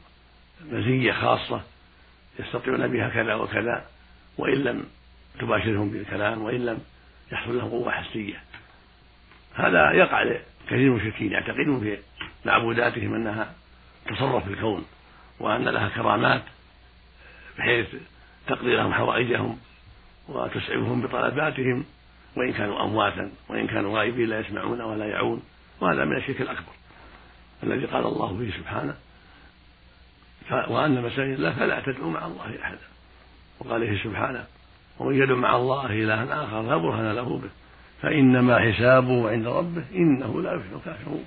مزية 0.64 1.12
خاصة 1.12 1.62
يستطيعون 2.38 2.86
بها 2.86 3.08
كذا 3.08 3.34
وكذا 3.34 3.84
وإن 4.38 4.54
لم 4.54 4.84
تباشرهم 5.40 5.90
بالكلام 5.90 6.42
وإن 6.42 6.66
لم 6.66 6.78
يحصل 7.32 7.58
لهم 7.58 7.70
قوة 7.70 7.90
حسية. 7.90 8.42
هذا 9.54 9.92
يقع 9.92 10.22
لكثير 10.22 10.90
من 10.90 11.00
المشركين 11.00 11.32
يعتقدون 11.32 11.80
في 11.80 11.98
معبوداتهم 12.44 13.14
أنها 13.14 13.54
تصرف 14.06 14.44
في 14.44 14.50
الكون 14.50 14.86
وأن 15.40 15.64
لها 15.64 15.88
كرامات 15.88 16.42
بحيث 17.58 17.86
تقضي 18.46 18.76
لهم 18.76 18.92
حوائجهم 18.92 19.58
وتسعفهم 20.28 21.02
بطلباتهم 21.02 21.84
وإن 22.36 22.52
كانوا 22.52 22.84
أمواتا 22.84 23.30
وإن 23.48 23.66
كانوا 23.66 23.98
غائبين 23.98 24.28
لا 24.28 24.40
يسمعون 24.40 24.80
ولا 24.80 25.06
يعون 25.06 25.42
وهذا 25.80 26.04
من 26.04 26.16
الشرك 26.16 26.40
الأكبر 26.40 26.72
الذي 27.62 27.86
قال 27.86 28.06
الله 28.06 28.38
فيه 28.38 28.58
سبحانه 28.58 28.94
وأن 30.50 31.02
مساجد 31.02 31.34
الله 31.34 31.52
فلا 31.52 31.80
تدعوا 31.80 32.10
مع 32.10 32.26
الله 32.26 32.62
أحدا. 32.62 32.78
وقال 33.60 33.86
فيه 33.86 34.04
سبحانه 34.04 34.44
ومن 34.98 35.22
يدعو 35.22 35.36
مع 35.36 35.56
الله 35.56 35.86
إلها 35.86 36.44
آخر 36.44 36.62
لا 36.62 36.76
برهان 36.76 37.12
له 37.12 37.38
به 37.38 37.48
فإنما 38.02 38.58
حسابه 38.58 39.30
عند 39.30 39.46
ربه 39.46 39.84
إنه 39.94 40.42
لا 40.42 40.52
يفلح 40.54 40.72
الكافرون. 40.72 41.24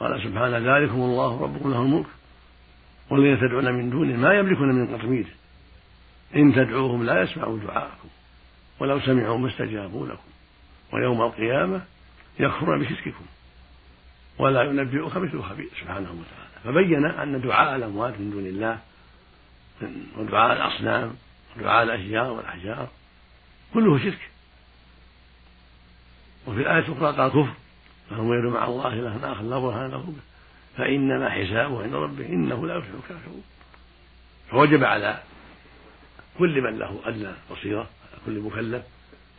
قال 0.00 0.22
سبحانه 0.22 0.58
ذلكم 0.58 0.94
الله 0.94 1.42
ربكم 1.42 1.70
له 1.70 1.82
الملك. 1.82 2.06
والذين 3.10 3.40
تدعون 3.40 3.72
من 3.72 3.90
دونه 3.90 4.16
ما 4.16 4.34
يملكون 4.34 4.68
من 4.68 4.96
قطمير. 4.96 5.26
إن 6.36 6.54
تدعوهم 6.54 7.06
لا 7.06 7.22
يسمعوا 7.22 7.58
دعاءكم 7.58 8.08
ولو 8.80 9.00
سمعوا 9.00 9.38
ما 9.38 9.48
استجابوا 9.48 10.06
لكم 10.06 10.30
ويوم 10.92 11.22
القيامة 11.22 11.82
يكفرون 12.40 12.80
بشرككم 12.80 13.24
ولا 14.38 14.62
ينبئك 14.62 15.16
مثل 15.16 15.42
خبير. 15.42 15.68
سبحانه 15.80 16.10
وتعالى. 16.10 16.49
فبين 16.64 17.04
أن 17.04 17.40
دعاء 17.40 17.76
الأموات 17.76 18.14
من 18.20 18.30
دون 18.30 18.46
الله 18.46 18.78
ودعاء 20.16 20.52
الأصنام 20.52 21.14
ودعاء 21.56 21.82
الأشجار 21.82 22.30
والأحجار 22.32 22.88
كله 23.74 23.98
شرك. 23.98 24.30
وفي 26.46 26.60
الآية 26.60 26.78
الأخرى 26.78 27.16
قال 27.16 27.28
كفر 27.28 27.54
فهو 28.10 28.34
يدعو 28.34 28.50
مع 28.50 28.64
الله 28.64 28.92
إلها 28.92 29.32
آخر 29.32 29.42
لا 29.42 29.58
برهان 29.58 29.90
له 29.90 29.98
به 29.98 30.22
فإنما 30.76 31.30
حسابه 31.30 31.82
عند 31.82 31.94
ربه 31.94 32.26
إنه 32.26 32.66
لا 32.66 32.76
يفلح 32.76 32.94
الكافرون. 32.94 33.44
فوجب 34.50 34.84
على 34.84 35.22
كل 36.38 36.60
من 36.62 36.78
له 36.78 37.00
أدنى 37.04 37.32
بصيرة 37.50 37.80
على 37.80 38.20
كل 38.26 38.40
مكلف 38.40 38.82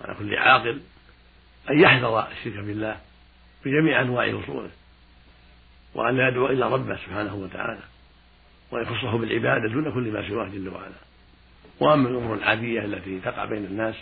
على 0.02 0.16
كل 0.16 0.36
عاقل 0.36 0.82
أن 1.70 1.80
يحذر 1.80 2.28
الشرك 2.32 2.54
بالله 2.54 2.98
بجميع 3.66 4.02
أنواع 4.02 4.34
وصوله 4.34 4.70
وأن 5.96 6.18
لا 6.18 6.28
يدعو 6.28 6.46
إلا 6.46 6.68
ربه 6.68 6.96
سبحانه 6.96 7.36
وتعالى 7.36 7.82
ويخصه 8.72 9.18
بالعبادة 9.18 9.68
دون 9.74 9.92
كل 9.94 10.12
ما 10.12 10.28
سواه 10.28 10.48
جل 10.48 10.70
وعلا. 10.70 11.02
وأما 11.80 12.10
الأمور 12.10 12.38
العادية 12.38 12.86
التي 12.86 13.20
تقع 13.20 13.46
بين 13.46 13.66
الناس 13.66 13.96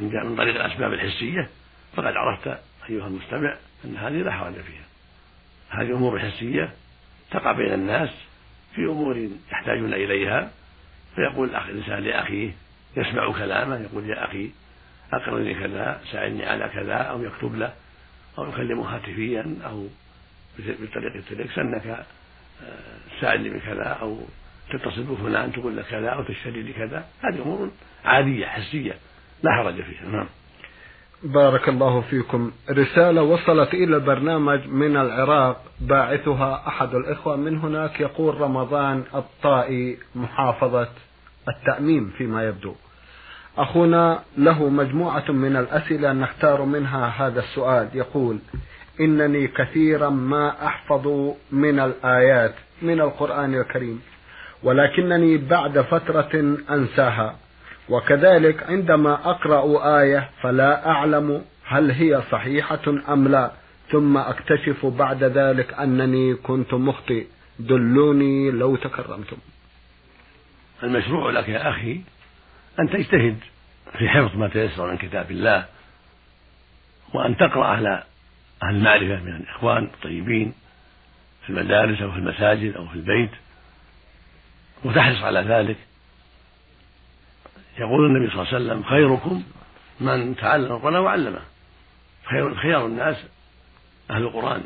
من 0.00 0.36
طريق 0.36 0.64
الأسباب 0.64 0.92
الحسية 0.92 1.48
فقد 1.96 2.12
عرفت 2.16 2.58
أيها 2.90 3.06
المستمع 3.06 3.56
أن 3.84 3.96
هذه 3.96 4.22
لا 4.22 4.32
حرج 4.32 4.54
فيها. 4.54 4.84
هذه 5.68 5.92
أمور 5.92 6.18
حسية 6.18 6.72
تقع 7.30 7.52
بين 7.52 7.72
الناس 7.72 8.10
في 8.74 8.80
أمور 8.84 9.28
يحتاجون 9.52 9.94
إليها. 9.94 10.50
فيقول 11.14 11.48
الإنسان 11.54 11.98
لأخيه 11.98 12.50
يسمع 12.96 13.32
كلامه 13.32 13.80
يقول 13.80 14.10
يا 14.10 14.24
أخي 14.24 14.50
أقرني 15.12 15.54
كذا 15.54 16.00
ساعدني 16.12 16.46
على 16.46 16.68
كذا 16.68 16.94
أو 16.94 17.22
يكتب 17.22 17.54
له 17.54 17.72
أو 18.38 18.48
يكلمه 18.48 18.94
هاتفيا 18.94 19.56
أو 19.64 19.86
بطريقة 20.58 21.18
التليكس 21.18 21.58
أنك 21.58 21.86
آه، 21.86 23.20
ساعدني 23.20 23.50
بكذا 23.50 23.82
أو 23.84 24.18
تتصل 24.70 25.02
بفلان 25.02 25.52
تقول 25.52 25.76
له 25.76 25.82
كذا 25.82 26.08
أو 26.08 26.22
تشتري 26.22 26.62
لي 26.62 26.72
كذا. 26.72 27.04
هذه 27.22 27.42
أمور 27.42 27.70
عادية 28.04 28.46
حسية 28.46 28.94
لا 29.42 29.52
حرج 29.52 29.82
فيها. 29.82 30.08
نعم. 30.08 30.26
بارك 31.22 31.68
الله 31.68 32.00
فيكم. 32.00 32.52
رسالة 32.70 33.22
وصلت 33.22 33.74
إلى 33.74 33.96
البرنامج 33.96 34.66
من 34.66 34.96
العراق. 34.96 35.64
باعثها 35.80 36.68
أحد 36.68 36.94
الإخوة. 36.94 37.36
من 37.36 37.58
هناك 37.58 38.00
يقول 38.00 38.40
رمضان 38.40 39.04
الطائي 39.14 39.98
محافظة 40.14 40.88
التأميم 41.48 42.12
فيما 42.18 42.44
يبدو. 42.44 42.74
أخونا 43.58 44.22
له 44.38 44.68
مجموعة 44.68 45.30
من 45.30 45.56
الأسئلة 45.56 46.12
نختار 46.12 46.64
منها 46.64 47.06
هذا 47.06 47.40
السؤال. 47.40 47.88
يقول 47.94 48.38
إنني 49.00 49.46
كثيرا 49.48 50.08
ما 50.08 50.66
أحفظ 50.66 51.34
من 51.52 51.80
الآيات 51.80 52.54
من 52.82 53.00
القرآن 53.00 53.54
الكريم 53.54 54.02
ولكنني 54.62 55.36
بعد 55.36 55.80
فترة 55.80 56.56
أنساها. 56.70 57.36
وكذلك 57.88 58.62
عندما 58.62 59.30
أقرأ 59.30 60.00
آية 60.00 60.30
فلا 60.42 60.90
أعلم 60.90 61.44
هل 61.64 61.90
هي 61.90 62.22
صحيحة 62.30 62.94
أم 63.08 63.28
لا 63.28 63.50
ثم 63.90 64.16
أكتشف 64.16 64.86
بعد 64.86 65.24
ذلك 65.24 65.74
أنني 65.74 66.34
كنت 66.34 66.74
مخطئ. 66.74 67.26
دلوني 67.58 68.50
لو 68.50 68.76
تكرمتم. 68.76 69.36
المشروع 70.82 71.30
لك 71.30 71.48
يا 71.48 71.68
أخي 71.70 72.00
أن 72.80 72.90
تجتهد 72.90 73.36
في 73.98 74.08
حفظ 74.08 74.36
ما 74.36 74.48
تيسر 74.48 74.90
من 74.90 74.96
كتاب 74.96 75.30
الله 75.30 75.64
وأن 77.14 77.36
تقرأ 77.36 77.66
على 77.66 78.02
أهل 78.62 78.74
المعرفة 78.76 79.24
من 79.24 79.36
الإخوان 79.36 79.84
الطيبين 79.84 80.52
في 81.42 81.50
المدارس 81.50 82.02
أو 82.02 82.12
في 82.12 82.18
المساجد 82.18 82.76
أو 82.76 82.86
في 82.86 82.94
البيت 82.94 83.30
وتحرص 84.84 85.22
على 85.22 85.40
ذلك. 85.40 85.76
يقول 87.78 88.06
النبي 88.06 88.32
صلى 88.32 88.42
الله 88.42 88.54
عليه 88.54 88.64
وسلم 88.64 88.82
خيركم 88.82 89.42
من 90.00 90.36
تعلم 90.36 90.72
القرآن 90.72 90.96
وعلمه. 90.96 91.40
خير 92.24 92.54
خيار 92.54 92.86
الناس 92.86 93.16
أهل 94.10 94.22
القرآن 94.22 94.64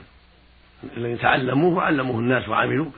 الذين 0.97 1.19
تعلموه 1.19 1.75
وعلموه 1.75 2.19
الناس 2.19 2.49
وعملوا 2.49 2.85
به 2.85 2.93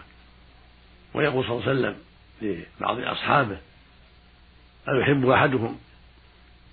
ويقول 1.15 1.45
صلى 1.45 1.53
الله 1.57 1.69
عليه 1.69 1.81
وسلم 1.81 1.97
لبعض 2.43 2.99
أصحابه 3.01 3.57
أيحب 4.89 5.29
أحدكم 5.29 5.79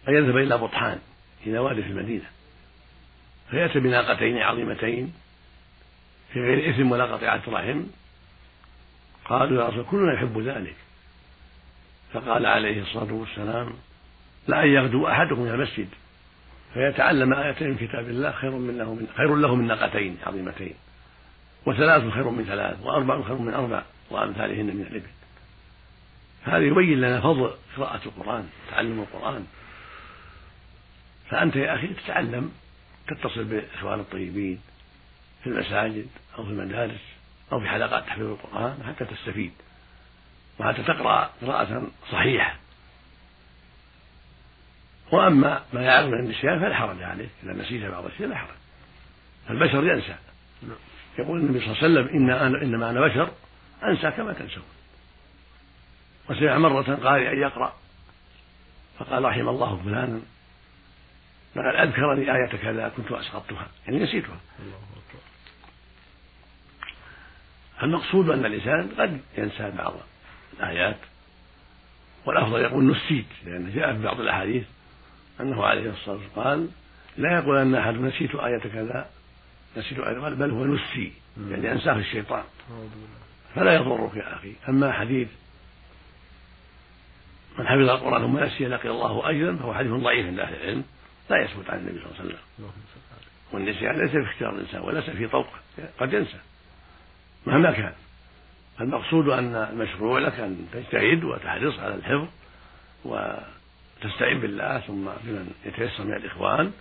أن 0.07 0.13
يذهب 0.13 0.38
إلى 0.38 0.57
بطحان 0.57 0.99
إلى 1.45 1.60
وادي 1.60 1.81
في 1.81 1.89
المدينة؟ 1.89 2.25
فيأتي 3.52 3.80
بناقتين 3.80 4.38
عظيمتين 4.38 5.14
في 6.34 6.40
غير 6.40 6.70
إثم 6.70 6.92
ولا 6.92 7.06
قطيعة 7.06 7.42
رحم. 7.48 7.84
قالوا 9.26 9.64
يا 9.64 9.70
رسول 9.70 9.86
كلنا 9.92 10.14
يحب 10.14 10.40
ذلك. 10.40 10.76
فقال 12.14 12.46
عليه 12.46 12.82
الصلاة 12.82 13.14
والسلام 13.14 13.74
لأن 14.48 14.68
يغدو 14.68 15.08
أحدكم 15.08 15.42
إلى 15.42 15.54
المسجد. 15.54 15.88
فيتعلم 16.74 17.34
آيتين 17.34 17.70
من 17.70 17.78
كتاب 17.78 18.10
الله 18.10 18.32
خير 18.32 18.52
من 18.52 18.78
له 18.78 18.94
من 18.94 19.08
خير 19.18 19.36
له 19.36 19.56
من 19.56 19.68
ناقتين 19.68 20.18
عظيمتين 20.26 20.74
وثلاث 21.66 22.14
خير 22.14 22.30
من 22.30 22.46
ثلاث 22.46 22.78
وأربع 22.82 23.22
خير 23.22 23.38
من 23.38 23.54
أربع 23.54 23.84
وأمثالهن 24.10 24.66
من 24.66 24.82
الإبل. 24.82 25.10
هذا 26.44 26.66
يبين 26.66 27.02
لنا 27.02 27.22
فضل 27.22 27.52
قراءة 27.78 28.02
القرآن 28.06 28.50
تعلم 28.72 29.00
القرآن. 29.00 29.46
فأنت 31.30 31.56
يا 31.56 31.76
أخي 31.76 31.88
تتعلم 31.88 32.52
تتصل 33.13 33.43
بالإخوان 33.43 34.00
الطيبين 34.00 34.62
في 35.43 35.50
المساجد 35.50 36.08
أو 36.38 36.43
في 36.43 36.50
المدارس 36.50 37.02
أو 37.52 37.60
في 37.60 37.67
حلقات 37.67 38.04
تحفيظ 38.04 38.26
القرآن 38.26 38.84
حتى 38.88 39.06
تستفيد 39.06 39.52
وحتى 40.60 40.84
تقرأ 40.84 41.30
قراءة 41.41 41.88
صحيحة. 42.12 42.56
وأما 45.12 45.63
ما 45.74 45.82
يعرف 45.82 46.08
من 46.08 46.19
النسيان 46.19 46.60
فلا 46.60 46.76
حرج 46.76 47.04
عليه 47.04 47.28
إذا 47.43 47.54
نسيت 47.54 47.86
بعض 47.86 48.06
الشيء 48.06 48.28
لا 48.28 48.36
حرج. 48.36 48.56
البشر 49.50 49.88
ينسى. 49.88 50.15
يقول 51.19 51.39
النبي 51.39 51.60
صلى 51.60 51.67
الله 51.67 51.84
عليه 51.84 51.93
وسلم 51.93 52.15
إن 52.15 52.30
أنا 52.30 52.62
إنما 52.62 52.89
أنا 52.89 53.02
بشر 53.02 53.32
أنسى 53.84 54.12
كما 54.12 54.34
تنسون. 54.34 54.63
وسمع 56.30 56.58
مرة 56.58 56.95
قارئا 56.95 57.32
يقرأ 57.32 57.74
فقال 59.00 59.24
رحم 59.24 59.50
الله 59.50 59.82
فلانا 59.86 60.21
لقد 61.56 61.76
أذكرني 61.76 62.36
آية 62.36 62.46
كذا 62.46 62.92
كنت 62.98 63.12
أسقطتها 63.12 63.68
يعني 63.88 64.04
نسيتها. 64.04 64.40
المقصود 67.84 68.30
أن 68.30 68.46
الإنسان 68.46 68.90
قد 68.98 69.22
ينسى 69.38 69.72
بعض 69.78 69.94
الآيات 70.60 70.98
والأفضل 72.26 72.62
يقول 72.62 72.92
نسيت 72.92 73.26
لأن 73.46 73.72
جاء 73.76 73.94
في 73.94 74.04
بعض 74.04 74.20
الأحاديث 74.20 74.64
أنه 75.42 75.66
عليه 75.66 75.90
الصلاة 75.90 76.16
والسلام 76.16 76.46
قال 76.46 76.70
لا 77.18 77.36
يقول 77.38 77.58
أن 77.58 77.76
أحد 77.76 77.94
نسيت 77.94 78.36
آية 78.36 78.60
كذا 78.60 79.10
نسيت 79.78 80.00
آية 80.00 80.18
بل 80.18 80.52
هو 80.52 80.66
نسي 80.66 81.14
يعني 81.50 81.72
أنساه 81.72 81.96
الشيطان. 81.98 82.44
فلا 83.56 83.76
يضرك 83.76 84.16
يا 84.16 84.36
أخي. 84.36 84.54
أما 84.70 84.92
حديث 84.92 85.28
من 87.60 87.68
حفظ 87.68 87.90
القرآن 87.90 88.22
ثم 88.22 88.40
نسي 88.40 88.68
لقي 88.68 88.90
الله 88.90 89.30
أجرا 89.30 89.56
فهو 89.56 89.74
حديث 89.74 89.92
ضعيف 89.92 90.26
عند 90.26 90.40
أهل 90.40 90.56
العلم. 90.56 90.84
لا 91.32 91.44
يثبت 91.44 91.70
عن 91.70 91.78
النبي 91.78 92.00
صلى 92.00 92.06
الله 92.06 92.20
عليه 92.20 92.30
وسلم. 92.30 92.39
والنسيان 93.52 93.98
ليس 94.02 94.12
في 94.12 94.32
اختيار 94.32 94.56
الإنسان 94.56 94.82
وليس 94.82 95.10
في 95.10 95.28
طوقه 95.28 95.60
قد 96.00 96.13
ينسى. 96.13 96.38
مهما 97.48 97.72
كان. 97.72 97.94
المقصود 98.82 99.30
أن 99.30 99.56
المشروع 99.56 100.20
لك 100.20 100.39
أن 100.39 100.67
تجتهد 100.74 101.24
وتحرص 101.24 101.80
على 101.80 101.96
الحفظ 101.96 102.28
وتستعين 103.06 104.39
بالله 104.39 104.80
ثم 104.80 105.06
بمن 105.24 105.52
يتيسر 105.65 106.04
من 106.04 106.13
الإخوان 106.13 106.72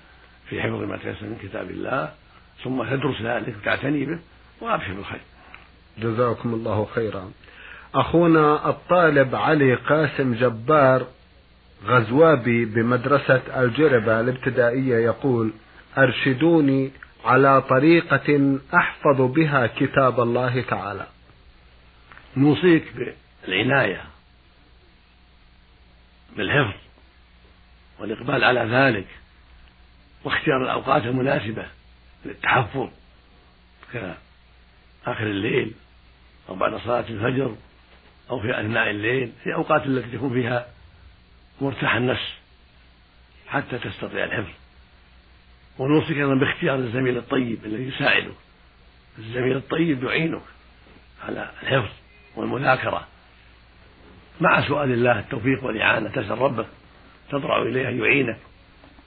في 0.48 0.62
حفظ 0.62 0.82
ما 0.82 0.96
تيسر 0.96 1.26
من 1.26 1.38
كتاب 1.42 1.70
الله 1.70 2.14
ثم 2.64 2.84
تدرس 2.84 3.22
ذلك 3.22 3.56
وتعتني 3.62 4.04
به 4.04 4.18
وأبشر 4.60 4.92
بالخير. 4.92 5.20
جزاكم 5.98 6.54
الله 6.54 6.88
خيرا. 6.94 7.32
أخونا 7.94 8.68
الطالب 8.70 9.34
علي 9.34 9.74
قاسم 9.74 10.34
جبار 10.34 11.06
غزوابي 11.84 12.64
بمدرسة 12.64 13.42
الجربة 13.62 14.20
الابتدائية 14.20 14.96
يقول 14.96 15.52
أرشدوني 15.98 16.90
على 17.24 17.62
طريقة 17.62 18.58
أحفظ 18.74 19.20
بها 19.20 19.66
كتاب 19.66 20.20
الله 20.20 20.62
تعالى. 20.62 21.06
نوصيك 22.36 22.84
بالعناية 23.46 24.04
بالحفظ 26.36 26.80
والإقبال 27.98 28.44
على 28.44 28.60
ذلك 28.60 29.06
واختيار 30.24 30.62
الأوقات 30.64 31.02
المناسبة 31.02 31.66
للتحفظ 32.24 32.88
كآخر 33.92 35.26
الليل 35.26 35.72
أو 36.48 36.54
بعد 36.54 36.80
صلاة 36.80 37.04
الفجر 37.08 37.54
أو 38.30 38.40
في 38.40 38.60
أثناء 38.60 38.90
الليل 38.90 39.32
في 39.44 39.54
أوقات 39.54 39.86
التي 39.86 40.16
تكون 40.16 40.32
فيها 40.32 40.66
مرتاح 41.60 41.94
النفس 41.94 42.32
حتى 43.48 43.78
تستطيع 43.78 44.24
الحفظ. 44.24 44.50
ونوصيك 45.78 46.16
أيضا 46.16 46.34
باختيار 46.34 46.74
الزميل 46.78 47.16
الطيب 47.16 47.64
الذي 47.64 47.82
يساعدك. 47.82 48.34
الزميل 49.18 49.56
الطيب 49.56 50.04
يعينك 50.04 50.42
على 51.24 51.50
الحفظ 51.62 51.90
والمذاكرة. 52.36 53.06
مع 54.40 54.68
سؤال 54.68 54.92
الله 54.92 55.18
التوفيق 55.18 55.64
والإعانة 55.64 56.10
تسأل 56.10 56.38
ربك 56.38 56.66
تضرع 57.30 57.62
إليه 57.62 57.88
أن 57.88 57.98
يعينك 57.98 58.38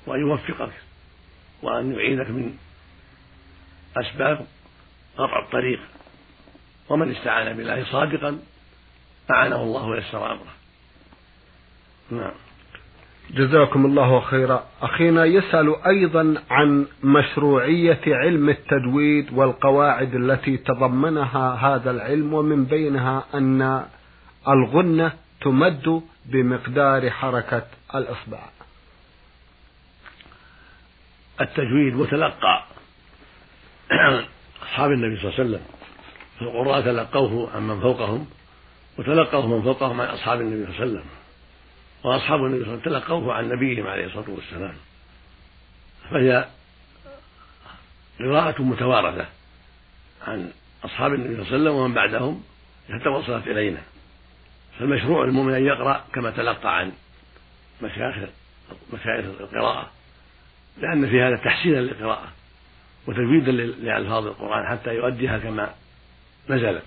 وأن 0.06 0.20
يوفقك 0.20 0.74
وأن 1.62 1.94
يعينك 1.94 2.30
من 2.30 2.58
أسباب 3.98 4.48
قطع 5.18 5.44
الطريق. 5.46 5.80
ومن 6.90 7.16
استعان 7.16 7.58
بالله 7.58 7.86
صادقا 7.92 8.40
أعانه 9.32 9.64
الله 9.64 9.86
ويسر 9.86 10.32
أمره. 10.32 10.54
نعم. 12.12 12.32
جزاكم 13.34 13.86
الله 13.86 14.20
خيرا. 14.20 14.64
أخينا 14.82 15.26
يسأل 15.26 15.76
أيضا 15.86 16.36
عن 16.50 16.86
مشروعية 17.04 18.02
علم 18.08 18.50
التجويد 18.50 19.34
والقواعد 19.34 20.16
التي 20.16 20.58
تضمنها 20.58 21.54
هذا 21.54 21.92
العلم 21.92 22.34
ومن 22.34 22.66
بينها 22.66 23.24
أن 23.34 23.86
الغنة 24.48 25.12
تمد 25.42 26.02
بمقدار 26.26 27.10
حركة 27.10 27.66
الإصبع. 27.96 28.40
التجويد 31.42 31.96
وتلقى. 31.96 32.64
أصحاب 34.64 34.92
النبي 34.92 35.22
صلى 35.22 35.30
الله 35.30 35.40
عليه 35.40 35.50
وسلم 35.50 35.62
القراء 36.42 36.82
تلقوه 36.82 37.50
عن 37.56 37.68
من 37.68 37.80
فوقهم 37.80 38.26
وتلقوه 39.00 39.48
من 39.48 39.62
فوقهم 39.62 40.02
عن 40.02 40.08
أصحاب 40.08 40.42
النبي 40.42 40.66
صلى 40.66 40.72
الله 40.72 40.82
عليه 40.82 40.92
وسلم. 40.92 41.23
وأصحاب 42.04 42.40
النبي 42.46 42.64
صلى 42.64 42.74
الله 42.74 42.82
عليه 42.82 42.92
وسلم 42.92 43.00
تلقوه 43.00 43.34
عن 43.34 43.50
نبيهم 43.50 43.88
عليه 43.88 44.06
الصلاة 44.06 44.30
والسلام. 44.30 44.76
فهي 46.12 46.48
قراءة 48.20 48.62
متوارثة 48.62 49.26
عن 50.28 50.52
أصحاب 50.86 51.14
النبي 51.14 51.34
صلى 51.36 51.42
الله 51.44 51.54
عليه 51.54 51.64
وسلم 51.64 51.76
ومن 51.76 51.94
بعدهم 51.94 52.44
حتى 52.90 53.10
وصلت 53.10 53.48
إلينا. 53.48 53.82
فالمشروع 54.80 55.24
المؤمن 55.24 55.54
أن 55.54 55.66
يقرأ 55.66 56.06
كما 56.14 56.32
تلقى 56.32 56.78
عن 56.78 56.92
مشايخ 57.82 58.30
مشايخ 58.94 59.26
القراءة 59.40 59.92
لأن 60.78 61.10
في 61.10 61.22
هذا 61.22 61.36
تحسينا 61.36 61.80
للقراءة 61.80 62.28
وتجويدا 63.08 63.52
لألفاظ 63.52 64.28
القرآن 64.28 64.68
حتى 64.68 64.96
يؤديها 64.96 65.38
كما 65.38 65.74
نزلت. 66.50 66.86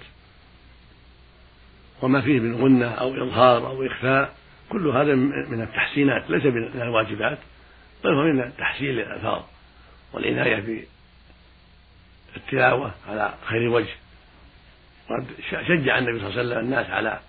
وما 2.02 2.20
فيه 2.20 2.40
من 2.40 2.54
غنة 2.54 2.86
أو 2.86 3.24
إظهار 3.24 3.66
أو 3.66 3.86
إخفاء 3.86 4.34
كل 4.68 4.88
هذا 4.88 5.14
من 5.14 5.62
التحسينات 5.62 6.30
ليس 6.30 6.44
من 6.44 6.82
الواجبات 6.82 7.38
بل 8.04 8.14
هو 8.14 8.22
من 8.22 8.52
تحسين 8.58 8.90
الألفاظ 8.90 9.42
والعناية 10.12 10.86
بالتلاوة 12.34 12.94
على 13.08 13.34
خير 13.44 13.68
وجه. 13.68 13.94
وقد 15.10 15.26
شجع 15.50 15.98
النبي 15.98 16.18
صلى 16.18 16.28
الله 16.28 16.40
عليه 16.40 16.48
وسلم 16.48 16.58
الناس 16.58 16.90
على 16.90 17.20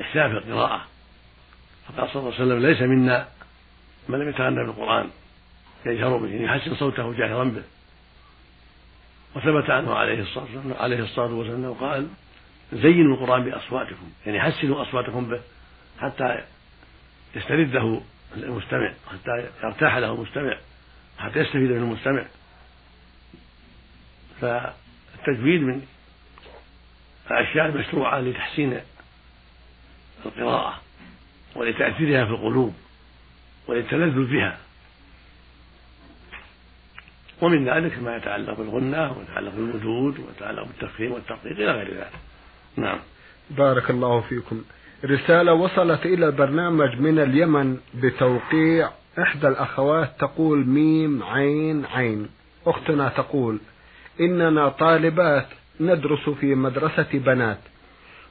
إحسان 0.00 0.28
في 0.30 0.38
القراءة. 0.38 0.86
فقال 1.88 2.08
صلى 2.10 2.20
الله 2.20 2.34
عليه 2.34 2.44
وسلم 2.44 2.66
ليس 2.66 2.80
منا 2.80 3.28
من 4.08 4.18
لم 4.18 4.28
يتغنى 4.28 4.66
بالقرآن 4.66 5.10
يجهر 5.86 6.16
به 6.16 6.28
يعني 6.28 6.44
يحسن 6.44 6.74
صوته 6.74 7.12
جاهرا 7.12 7.44
به. 7.44 7.62
وثبت 9.36 9.70
عنه 9.70 9.94
عليه 9.94 10.20
الصلاة 10.22 10.44
والسلام 10.44 10.74
عليه 10.80 10.98
الصلاة 10.98 11.32
والسلام 11.32 11.72
قال 11.72 12.08
زينوا 12.72 13.16
القرآن 13.16 13.44
بأصواتكم. 13.44 14.10
يعني 14.26 14.40
حسنوا 14.40 14.82
أصواتكم 14.82 15.30
به. 15.30 15.40
حتى 16.00 16.44
يسترده 17.34 18.00
المستمع 18.36 18.92
حتى 19.12 19.48
يرتاح 19.64 19.96
له 19.96 20.14
المستمع 20.14 20.56
حتى 21.18 21.38
يستفيد 21.38 21.70
منه 21.70 21.82
المستمع. 21.82 22.24
فالتجويد 24.40 25.60
من 25.60 25.86
الأشياء 27.30 27.66
المشروعة 27.66 28.20
لتحسين 28.20 28.80
القراءة 30.26 30.80
ولتأثيرها 31.54 32.24
في 32.24 32.30
القلوب 32.30 32.74
وللتلذذ 33.66 34.24
بها. 34.32 34.58
ومن 37.40 37.68
ذلك 37.68 37.98
ما 37.98 38.16
يتعلق 38.16 38.54
بالغنى 38.54 39.06
ويتعلق 39.06 39.54
بالوجود 39.54 40.18
ويتعلق 40.18 40.62
بالتفخيم 40.62 41.12
والتقطيع 41.12 41.52
إلى 41.52 41.72
غير 41.72 41.94
ذلك. 41.94 42.12
نعم. 42.76 42.98
بارك 43.50 43.90
الله 43.90 44.20
فيكم. 44.20 44.64
رسالة 45.04 45.52
وصلت 45.52 46.06
إلى 46.06 46.26
البرنامج 46.26 47.00
من 47.00 47.18
اليمن 47.18 47.76
بتوقيع 47.94 48.90
إحدى 49.18 49.48
الأخوات 49.48 50.10
تقول 50.18 50.66
ميم 50.66 51.22
عين 51.22 51.84
عين. 51.86 52.28
أختنا 52.66 53.08
تقول 53.08 53.58
إننا 54.20 54.68
طالبات 54.68 55.46
ندرس 55.80 56.28
في 56.28 56.54
مدرسة 56.54 57.06
بنات 57.14 57.58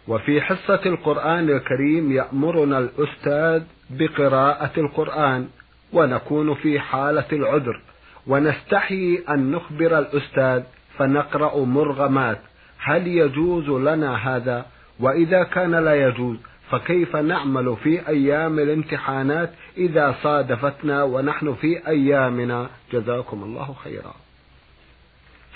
وفي 0.07 0.41
حصة 0.41 0.81
القرآن 0.85 1.49
الكريم 1.49 2.11
يأمرنا 2.11 2.79
الأستاذ 2.79 3.63
بقراءة 3.89 4.71
القرآن 4.77 5.47
ونكون 5.93 6.53
في 6.53 6.79
حالة 6.79 7.25
العذر 7.33 7.81
ونستحي 8.27 9.23
أن 9.29 9.51
نخبر 9.51 9.99
الأستاذ 9.99 10.63
فنقرأ 10.97 11.65
مرغمات. 11.65 12.39
هل 12.79 13.07
يجوز 13.07 13.69
لنا 13.69 14.15
هذا؟ 14.15 14.65
وإذا 14.99 15.43
كان 15.43 15.75
لا 15.75 16.07
يجوز 16.07 16.37
فكيف 16.71 17.15
نعمل 17.15 17.77
في 17.83 18.07
أيام 18.07 18.59
الامتحانات 18.59 19.53
إذا 19.77 20.15
صادفتنا 20.23 21.03
ونحن 21.03 21.55
في 21.55 21.87
أيامنا؟ 21.87 22.69
جزاكم 22.93 23.43
الله 23.43 23.75
خيرا. 23.83 24.13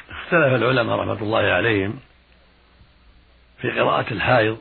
اختلف 0.10 0.54
العلماء 0.54 0.96
رحمة 0.96 1.22
الله 1.22 1.40
عليهم 1.40 2.00
في 3.62 3.80
قراءة 3.80 4.14
الحائض 4.14 4.58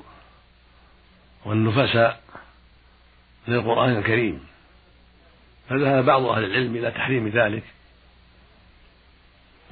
والنفساء 1.45 2.21
للقرآن 3.49 3.97
الكريم. 3.97 4.41
فذهب 5.69 6.05
بعض 6.05 6.23
أهل 6.23 6.45
العلم 6.45 6.77
إلى 6.77 6.91
تحريم 6.91 7.29
ذلك 7.29 7.63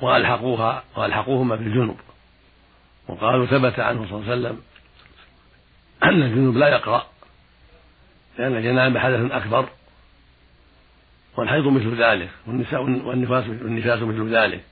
وألحقوها 0.00 0.84
وألحقوهما 0.96 1.56
بالجنب. 1.56 1.96
وقالوا 3.08 3.46
ثبت 3.46 3.80
عنه 3.80 4.06
صلى 4.06 4.18
الله 4.18 4.30
عليه 4.30 4.40
وسلم 4.40 4.60
الجنوب 6.08 6.56
لا 6.56 6.68
يقرأ 6.68 7.06
لأن 8.38 8.56
الجناب 8.56 8.98
حدث 8.98 9.32
أكبر 9.32 9.68
والحيض 11.36 11.66
مثل 11.66 12.02
ذلك 12.02 12.30
والنساء 12.46 12.80
والنفاس 12.80 13.46
والنفاس 13.46 14.02
مثل 14.02 14.36
ذلك. 14.36 14.64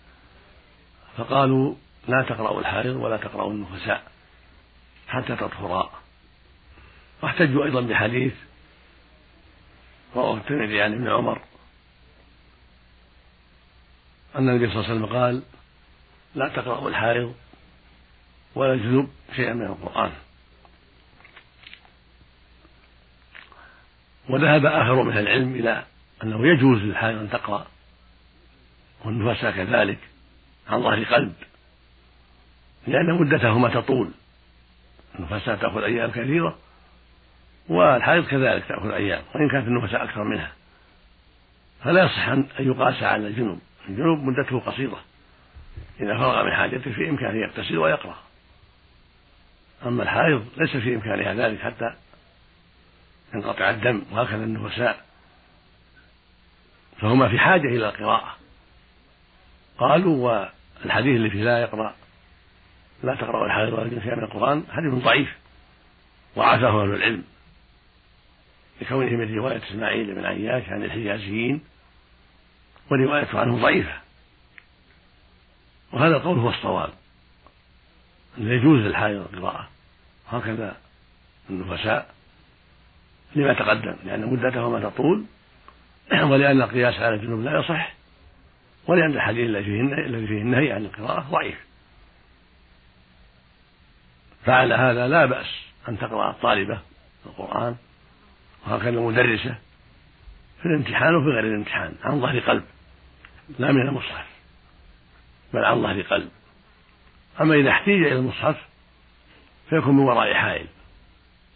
فقالوا 1.16 1.74
لا 2.08 2.26
تقرأ 2.28 2.60
الحائض 2.60 2.96
ولا 2.96 3.16
تقرأ 3.16 3.50
النفساء 3.50 4.02
حتى 5.08 5.36
تطهرا. 5.36 5.90
واحتجوا 7.22 7.64
أيضا 7.64 7.80
بحديث 7.80 8.34
رواه 10.16 10.36
الترمذي 10.36 10.82
عن 10.82 10.92
ابن 10.92 11.08
عمر 11.08 11.40
أن 14.36 14.48
النبي 14.48 14.70
صلى 14.70 14.76
الله 14.76 14.90
عليه 14.90 14.94
وسلم 14.94 15.18
قال 15.18 15.42
لا 16.34 16.48
تقرأ 16.48 16.88
الحائض 16.88 17.34
ولا 18.54 18.72
الجنوب 18.72 19.10
شيئا 19.36 19.52
من 19.52 19.66
القرآن. 19.66 20.12
وذهب 24.28 24.66
آخر 24.66 25.02
من 25.02 25.18
العلم 25.18 25.54
إلى 25.54 25.84
أنه 26.22 26.46
يجوز 26.46 26.78
للحائض 26.78 27.18
أن 27.18 27.30
تقرأ 27.30 27.66
والنفساء 29.04 29.50
كذلك 29.50 29.98
عن 30.68 30.82
ظهر 30.82 31.04
قلب 31.04 31.32
لأن 32.86 33.14
مدتهما 33.14 33.68
تطول. 33.68 34.10
النفساء 35.18 35.56
تأخذ 35.56 35.82
أيام 35.82 36.10
كثيرة 36.10 36.58
والحائض 37.68 38.26
كذلك 38.26 38.64
تأخذ 38.68 38.90
أيام 38.90 39.22
وإن 39.34 39.48
كانت 39.50 39.66
النفساء 39.66 40.04
أكثر 40.04 40.24
منها. 40.24 40.52
فلا 41.84 42.04
يصح 42.04 42.28
أن 42.28 42.46
يقاس 42.60 43.02
على 43.02 43.26
الجنوب 43.26 43.58
الجنوب 43.88 44.18
مدته 44.18 44.60
قصيرة. 44.60 45.00
إذا 46.00 46.18
فرغ 46.18 46.44
من 46.44 46.52
حاجته 46.52 46.92
في 46.92 47.08
إمكانه 47.08 47.38
يغتسل 47.38 47.78
ويقرأ. 47.78 48.16
أما 49.86 50.02
الحائض 50.02 50.46
ليس 50.56 50.76
في 50.76 50.94
إمكانها 50.94 51.34
ذلك 51.34 51.60
حتى 51.60 51.94
ينقطع 53.34 53.70
الدم 53.70 54.02
وهكذا 54.12 54.44
النفساء. 54.44 55.04
فهما 56.98 57.28
في 57.28 57.38
حاجة 57.38 57.68
إلى 57.68 57.88
القراءة. 57.88 58.36
قالوا 59.78 60.48
والحديث 60.82 61.16
اللي 61.16 61.30
فيه 61.30 61.44
لا 61.44 61.60
يقرأ 61.60 61.94
لا 63.02 63.14
تقرأ 63.14 63.46
الحائض 63.46 63.72
ولا 63.72 63.82
الجنس 63.82 64.04
من 64.04 64.24
القرآن 64.24 64.64
حديث 64.70 64.94
ضعيف 64.94 65.36
وعافاه 66.36 66.82
أهل 66.82 66.94
العلم. 66.94 67.24
لكونه 68.80 69.10
من 69.10 69.34
رواية 69.34 69.62
إسماعيل 69.70 70.14
بن 70.14 70.24
عياش 70.24 70.68
عن 70.68 70.82
الحجازيين 70.82 71.60
وروايته 72.90 73.40
عنه 73.40 73.62
ضعيفة. 73.62 74.00
وهذا 75.92 76.16
القول 76.16 76.38
هو 76.38 76.50
الصواب. 76.50 76.90
أنه 78.38 78.52
يجوز 78.52 78.80
للحائض 78.80 79.16
القراءة. 79.16 79.68
هكذا 80.28 80.76
النفساء 81.50 82.14
لما 83.36 83.52
تقدم 83.52 83.96
لأن 84.04 84.26
مدتهما 84.26 84.80
تطول 84.80 85.24
ولأن 86.30 86.62
القياس 86.62 86.94
على 86.94 87.14
الجنوب 87.14 87.40
لا 87.44 87.58
يصح 87.58 87.94
ولأن 88.86 89.10
الحديث 89.10 89.46
الذي 89.48 89.64
فيه 89.64 89.80
الذي 89.80 90.26
فيه 90.26 90.42
النهي 90.42 90.72
عن 90.72 90.84
القراءة 90.84 91.20
ضعيف. 91.20 91.58
فعلى 94.44 94.74
هذا 94.74 95.08
لا 95.08 95.26
بأس 95.26 95.46
أن 95.88 95.98
تقرأ 95.98 96.30
الطالبة 96.30 96.80
القرآن 97.26 97.76
وهكذا 98.66 98.88
المدرسة 98.88 99.54
في 100.62 100.66
الامتحان 100.66 101.14
وفي 101.14 101.26
غير 101.26 101.44
الامتحان 101.44 101.94
عن 102.04 102.20
ظهر 102.20 102.38
قلب 102.38 102.64
لا 103.58 103.72
من 103.72 103.88
المصحف 103.88 104.26
بل 105.54 105.64
عن 105.64 105.82
ظهر 105.82 106.02
قلب. 106.02 106.28
أما 107.40 107.54
إذا 107.54 107.70
احتيج 107.70 108.02
إلى 108.02 108.16
المصحف 108.16 108.56
فيكون 109.70 109.96
من 109.96 110.02
وراء 110.02 110.34
حائل 110.34 110.66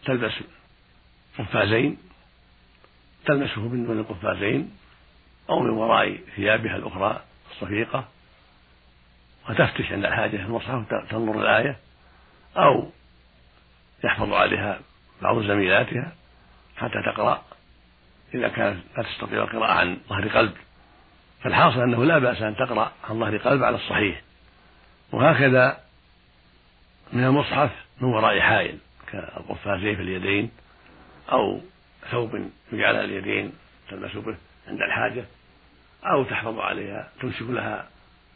تلبس 0.04 0.32
قفازين 1.38 1.98
تلمسه 3.26 3.60
من 3.60 3.86
دون 3.86 3.98
القفازين 3.98 4.70
أو 5.50 5.60
من 5.60 5.70
وراء 5.70 6.18
ثيابها 6.36 6.76
الأخرى 6.76 7.22
الصفيقة 7.50 8.08
وتفتش 9.50 9.92
عند 9.92 10.04
الحاجة 10.04 10.36
في 10.36 10.42
المصحف 10.42 10.94
تنظر 11.10 11.40
الآية 11.40 11.76
أو 12.56 12.90
يحفظ 14.04 14.32
عليها 14.32 14.80
بعض 15.22 15.42
زميلاتها 15.42 16.12
حتى 16.76 17.02
تقرأ. 17.06 17.42
إذا 18.34 18.48
كانت 18.48 18.80
لا 18.96 19.02
تستطيع 19.02 19.42
القراءة 19.42 19.72
عن 19.72 19.98
ظهر 20.08 20.28
قلب. 20.28 20.52
فالحاصل 21.42 21.80
أنه 21.80 22.04
لا 22.04 22.18
بأس 22.18 22.42
أن 22.42 22.56
تقرأ 22.56 22.92
عن 23.10 23.20
ظهر 23.20 23.36
قلب 23.36 23.62
على 23.62 23.76
الصحيح. 23.76 24.20
وهكذا 25.12 25.80
من 27.12 27.24
المصحف 27.24 27.70
من 28.00 28.08
وراء 28.08 28.40
حائل 28.40 28.78
كالقفازين 29.12 29.96
في 29.96 30.02
اليدين 30.02 30.50
أو 31.32 31.60
ثوب 32.10 32.34
يجعل 32.72 32.96
على 32.96 33.04
اليدين 33.04 33.52
تلبس 33.90 34.16
به 34.16 34.36
عند 34.68 34.82
الحاجة 34.82 35.24
أو 36.04 36.24
تحفظ 36.24 36.58
عليها 36.58 37.10
تمسك 37.20 37.42
لها 37.42 37.88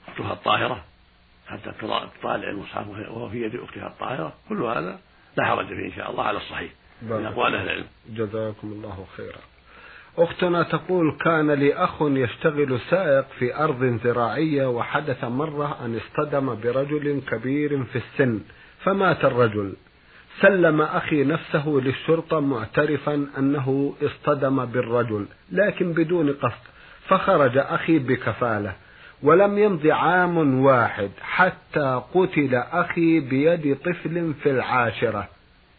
أختها 0.09 0.33
الطاهرة 0.33 0.85
حتى 1.49 1.73
تطالع 2.21 2.51
المصحف 2.51 2.89
وهو 2.89 3.29
في 3.29 3.43
يد 3.43 3.55
أختها 3.55 3.87
الطاهرة. 3.87 4.35
كل 4.49 4.63
هذا 4.63 4.99
لا 5.37 5.45
حرج 5.45 5.67
فيه 5.67 5.87
إن 5.87 5.93
شاء 5.97 6.11
الله 6.11 6.25
على 6.25 6.39
الصحيح 6.39 6.73
من 7.03 7.27
أقوال 7.27 7.55
أهل 7.55 7.65
العلم. 7.65 7.87
جزاكم 8.09 8.73
الله 8.73 9.07
خيرا. 9.17 9.39
أختنا 10.19 10.63
تقول 10.63 11.17
كان 11.25 11.51
لي 11.51 11.75
أخ 11.75 12.03
يشتغل 12.03 12.81
سائق 12.91 13.27
في 13.39 13.57
أرض 13.57 14.01
زراعية 14.05 14.67
وحدث 14.67 15.25
مرة 15.25 15.85
أن 15.85 15.97
اصطدم 15.97 16.61
برجل 16.61 17.23
كبير 17.31 17.85
في 17.85 17.97
السن 17.97 18.41
فمات 18.85 19.25
الرجل. 19.25 19.77
سلم 20.41 20.81
أخي 20.81 21.25
نفسه 21.25 21.69
للشرطة 21.69 22.41
معترفا 22.41 23.27
أنه 23.39 23.95
اصطدم 24.03 24.65
بالرجل 24.65 25.27
لكن 25.53 25.93
بدون 25.93 26.33
قصد 26.33 26.63
فخرج 27.09 27.59
أخي 27.59 27.99
بكفالة 27.99 28.73
ولم 29.23 29.59
يمض 29.59 29.87
عام 29.87 30.61
واحد 30.65 31.11
حتى 31.21 32.03
قتل 32.15 32.55
أخي 32.55 33.21
بيد 33.21 33.77
طفل 33.77 34.35
في 34.43 34.51
العاشرة. 34.51 35.29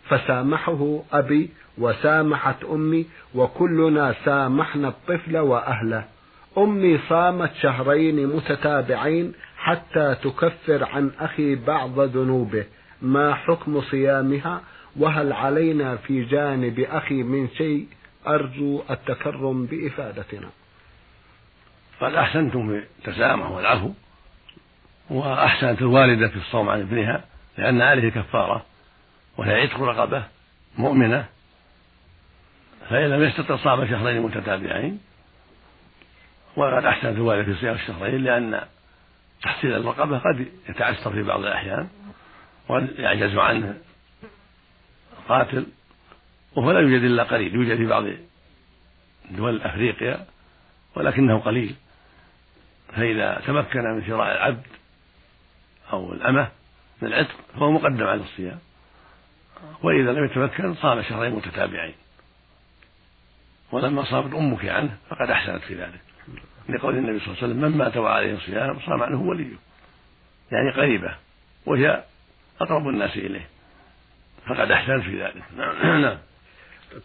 فسامحه 0.10 1.04
أبي 1.14 1.50
وسامحت 1.78 2.64
أمي 2.64 3.06
وكلنا 3.36 4.16
سامحنا 4.26 4.88
الطفل 4.88 5.38
وأهله. 5.38 6.04
أمي 6.58 7.00
صامت 7.10 7.52
شهرين 7.62 8.28
متتابعين 8.28 9.34
حتى 9.58 10.16
تكفر 10.24 10.84
عن 10.84 11.12
أخي 11.20 11.56
بعض 11.56 12.00
ذنوبه. 12.00 12.64
ما 13.02 13.36
حكم 13.36 13.82
صيامها؟ 13.82 14.62
وهل 14.96 15.34
علينا 15.34 15.98
في 15.98 16.24
جانب 16.24 16.80
أخي 16.80 17.24
من 17.24 17.50
شيء؟ 17.50 17.88
أرجو 18.28 18.84
التكرم 18.90 19.66
بإفادتنا. 19.66 20.50
قد 22.02 22.14
أحسنتم 22.14 22.68
في 22.68 22.84
التسامح 23.00 23.52
والعفو 23.52 23.92
وأحسنت 25.10 25.82
الوالدة 25.82 26.28
في 26.28 26.36
الصوم 26.36 26.70
عن 26.70 26.80
ابنها 26.80 27.24
لأن 27.58 27.82
عليه 27.82 28.10
كفارة 28.10 28.66
وهي 29.38 29.62
عتق 29.62 29.82
رقبة 29.82 30.24
مؤمنة 30.78 31.26
فإن 32.90 33.10
لم 33.10 33.24
يستطع 33.24 33.56
صام 33.56 33.88
شهرين 33.88 34.22
متتابعين. 34.22 35.00
وقد 36.56 36.86
أحسنت 36.86 37.16
الوالدة 37.16 37.54
في 37.54 37.60
صيام 37.60 37.76
الشهرين 37.76 38.24
لأن 38.24 38.62
تحصيل 39.42 39.74
الرقبة 39.74 40.18
قد 40.18 40.48
يتعسر 40.70 41.12
في 41.12 41.24
بعض 41.24 41.40
الأحيان. 41.40 41.88
ويعجز 42.70 43.38
عنه 43.38 43.78
القاتل 45.20 45.66
وهو 46.56 46.72
لا 46.72 46.80
يوجد 46.80 47.04
إلا 47.04 47.24
قليل 47.24 47.56
يوجد 47.56 47.78
في 47.78 47.86
بعض 47.86 48.06
دول 49.32 49.62
أفريقيا 49.62 50.26
ولكنه 50.96 51.40
قليل. 51.40 51.76
فإذا 52.96 53.42
تمكن 53.48 53.80
من 53.80 54.08
شراء 54.08 54.32
العبد 54.32 54.68
أو 55.94 56.14
الأمة 56.14 56.52
من 57.02 57.08
العتق 57.08 57.36
فهو 57.54 57.72
مقدم 57.72 58.08
على 58.08 58.22
الصيام. 58.22 58.60
وإذا 59.84 60.12
لم 60.12 60.26
يتمكن 60.26 60.76
صام 60.76 61.02
شهرين 61.02 61.34
متتابعين. 61.34 61.96
ولما 63.72 64.04
صامت 64.04 64.34
أمك 64.34 64.66
عنه 64.66 64.98
فقد 65.10 65.30
أحسنت 65.30 65.64
في 65.64 65.76
ذلك. 65.76 66.02
لقول 66.70 66.98
النبي 66.98 67.20
صلى 67.20 67.28
الله 67.28 67.44
عليه 67.44 67.48
وسلم 67.48 67.72
من 67.72 67.78
مات 67.78 67.98
وعليه 67.98 68.38
صيام 68.38 68.80
صام 68.80 69.04
عنه 69.04 69.22
وليه. 69.22 69.56
يعني 70.52 70.72
قريبة 70.72 71.16
وهي 71.66 72.04
أقرب 72.62 72.88
الناس 72.88 73.18
إليه. 73.18 73.48
فقد 74.48 74.72
أحسنت 74.72 75.04
في 75.04 75.24
ذلك. 75.24 75.44
نعم. 75.58 76.02
نعم. 76.02 76.18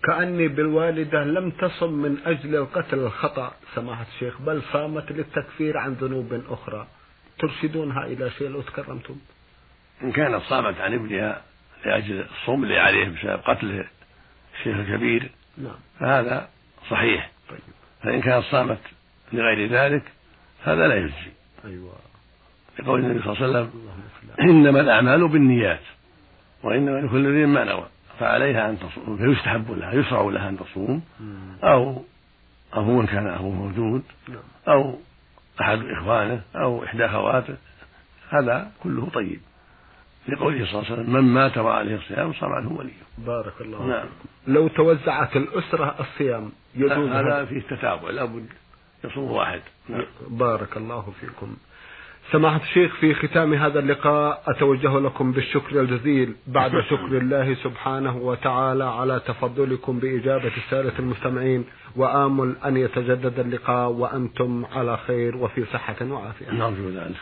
كأني 0.05 0.49
بالوالدة 0.49 1.25
لم 1.25 1.51
تصم 1.51 1.93
من 1.93 2.19
أجل 2.27 2.57
القتل 2.57 2.99
الخطأ 2.99 3.55
سماحة 3.75 4.07
الشيخ 4.15 4.41
بل 4.41 4.63
صامت 4.73 5.13
للتكفير 5.13 5.79
عن 5.79 5.93
ذنوب 5.93 6.43
أخرى. 6.49 6.87
ترشدونها 7.39 8.07
إلى 8.07 8.31
شيء 8.31 8.49
لو 8.49 8.63
تكرمتم؟ 8.63 9.17
إن 10.03 10.13
كانت 10.13 10.43
صامت 10.43 10.81
عن 10.81 10.95
ابنها 10.95 11.43
لأجل 11.85 12.21
الصوم 12.21 12.65
اللي 12.65 12.79
عليه 12.79 13.09
بسبب 13.09 13.41
قتله 13.45 13.85
الشيخ 14.55 14.77
الكبير 14.77 15.31
نعم. 15.59 15.77
فهذا 16.01 16.49
صحيح. 16.91 17.31
طيب. 17.51 17.61
فإن 18.03 18.21
كانت 18.21 18.45
صامت 18.45 18.81
لغير 19.33 19.69
ذلك 19.69 20.03
هذا 20.65 20.89
لا 20.89 20.97
يجزي. 20.97 21.33
أيوة. 21.65 22.12
لقول 22.79 23.01
النبي 23.01 23.23
صلى 23.23 23.33
الله 23.33 23.59
عليه 23.59 23.69
وسلم 23.69 23.71
إنما 24.41 24.81
الأعمال 24.81 25.29
بالنيات 25.29 25.81
وإنما 26.63 26.99
لكل 26.99 27.39
ذي 27.39 27.47
ما 27.47 27.65
نوى 27.65 27.87
فعليها 28.19 28.71
أن 28.71 28.79
تصوم 28.79 29.17
فيستحب 29.17 29.71
لها 29.71 29.93
يشرع 29.93 30.23
لها 30.23 30.49
أن 30.49 30.59
تصوم 30.59 31.03
أو 31.65 32.05
أبوه 32.73 33.07
كان 33.07 33.27
أبوه 33.27 33.51
موجود 33.55 34.03
نعم. 34.29 34.39
أو 34.69 34.99
أحد 35.61 35.83
إخوانه 35.85 36.43
أو 36.57 36.85
إحدى 36.85 37.05
أخواته 37.05 37.57
هذا 38.31 38.71
كله 38.83 39.09
طيب. 39.15 39.41
لقوله 40.29 40.67
صلى 40.67 40.81
الله 40.81 40.85
عليه 40.85 40.93
وسلم 40.93 41.13
من 41.13 41.21
مات 41.21 41.59
وعليه 41.59 41.97
الصيام 41.97 42.33
صام 42.33 42.53
عنه 42.53 42.73
وليه. 42.73 42.93
بارك 43.19 43.61
الله 43.61 43.87
نعم. 43.87 44.07
لو 44.47 44.69
توزعت 44.69 45.37
الأسرة 45.37 45.97
الصيام 46.01 46.53
يجوز 46.75 47.09
هذا؟ 47.09 47.45
فيه 47.45 47.61
تتابع 47.61 48.11
لابد 48.11 48.47
يصوم 49.05 49.31
واحد. 49.31 49.61
نعم. 49.89 50.05
بارك 50.29 50.77
الله 50.77 51.13
فيكم. 51.21 51.57
سماحة 52.31 52.61
الشيخ 52.63 52.95
في 52.95 53.15
ختام 53.15 53.55
هذا 53.55 53.79
اللقاء 53.79 54.43
أتوجه 54.47 54.99
لكم 54.99 55.33
بالشكر 55.33 55.81
الجزيل. 55.81 56.35
بعد 56.47 56.81
شكر 56.91 57.19
الله 57.19 57.55
سبحانه 57.55 58.17
وتعالى 58.17 58.85
على 58.85 59.21
تفضلكم 59.27 59.99
بإجابة 59.99 60.53
السادة 60.57 60.93
المستمعين 60.99 61.65
وآمل 61.97 62.57
أن 62.65 62.77
يتجدد 62.77 63.39
اللقاء 63.39 63.91
وأنتم 63.91 64.65
على 64.73 64.97
خير 64.97 65.37
وفي 65.37 65.65
صحة 65.65 65.97
وعافية. 66.03 66.51
نرجو 66.51 66.89
ذلك 66.89 67.17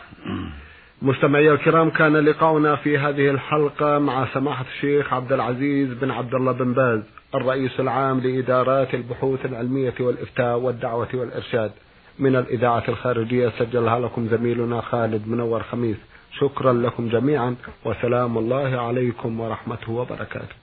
مستمعي 1.01 1.51
الكرام 1.51 1.89
كان 1.89 2.17
لقاؤنا 2.17 2.75
في 2.75 2.97
هذه 2.97 3.29
الحلقة 3.29 3.99
مع 3.99 4.27
سماحة 4.33 4.65
الشيخ 4.75 5.13
عبد 5.13 5.33
العزيز 5.33 5.93
بن 5.93 6.11
عبد 6.11 6.33
الله 6.33 6.51
بن 6.51 6.73
باز 6.73 7.01
الرئيس 7.35 7.79
العام 7.79 8.19
لإدارات 8.19 8.93
البحوث 8.93 9.45
العلمية 9.45 9.93
والإفتاء 9.99 10.57
والدعوة 10.57 11.07
والإرشاد. 11.13 11.71
من 12.19 12.35
الإذاعة 12.35 12.83
الخارجية 12.87 13.49
سجلها 13.59 13.99
لكم 13.99 14.27
زميلنا 14.27 14.81
خالد 14.81 15.27
منور 15.27 15.63
خميس. 15.63 15.97
شكرا 16.39 16.73
لكم 16.73 17.09
جميعا 17.09 17.55
وسلام 17.85 18.37
الله 18.37 18.81
عليكم 18.81 19.39
ورحمته 19.39 19.91
وبركاته. 19.91 20.60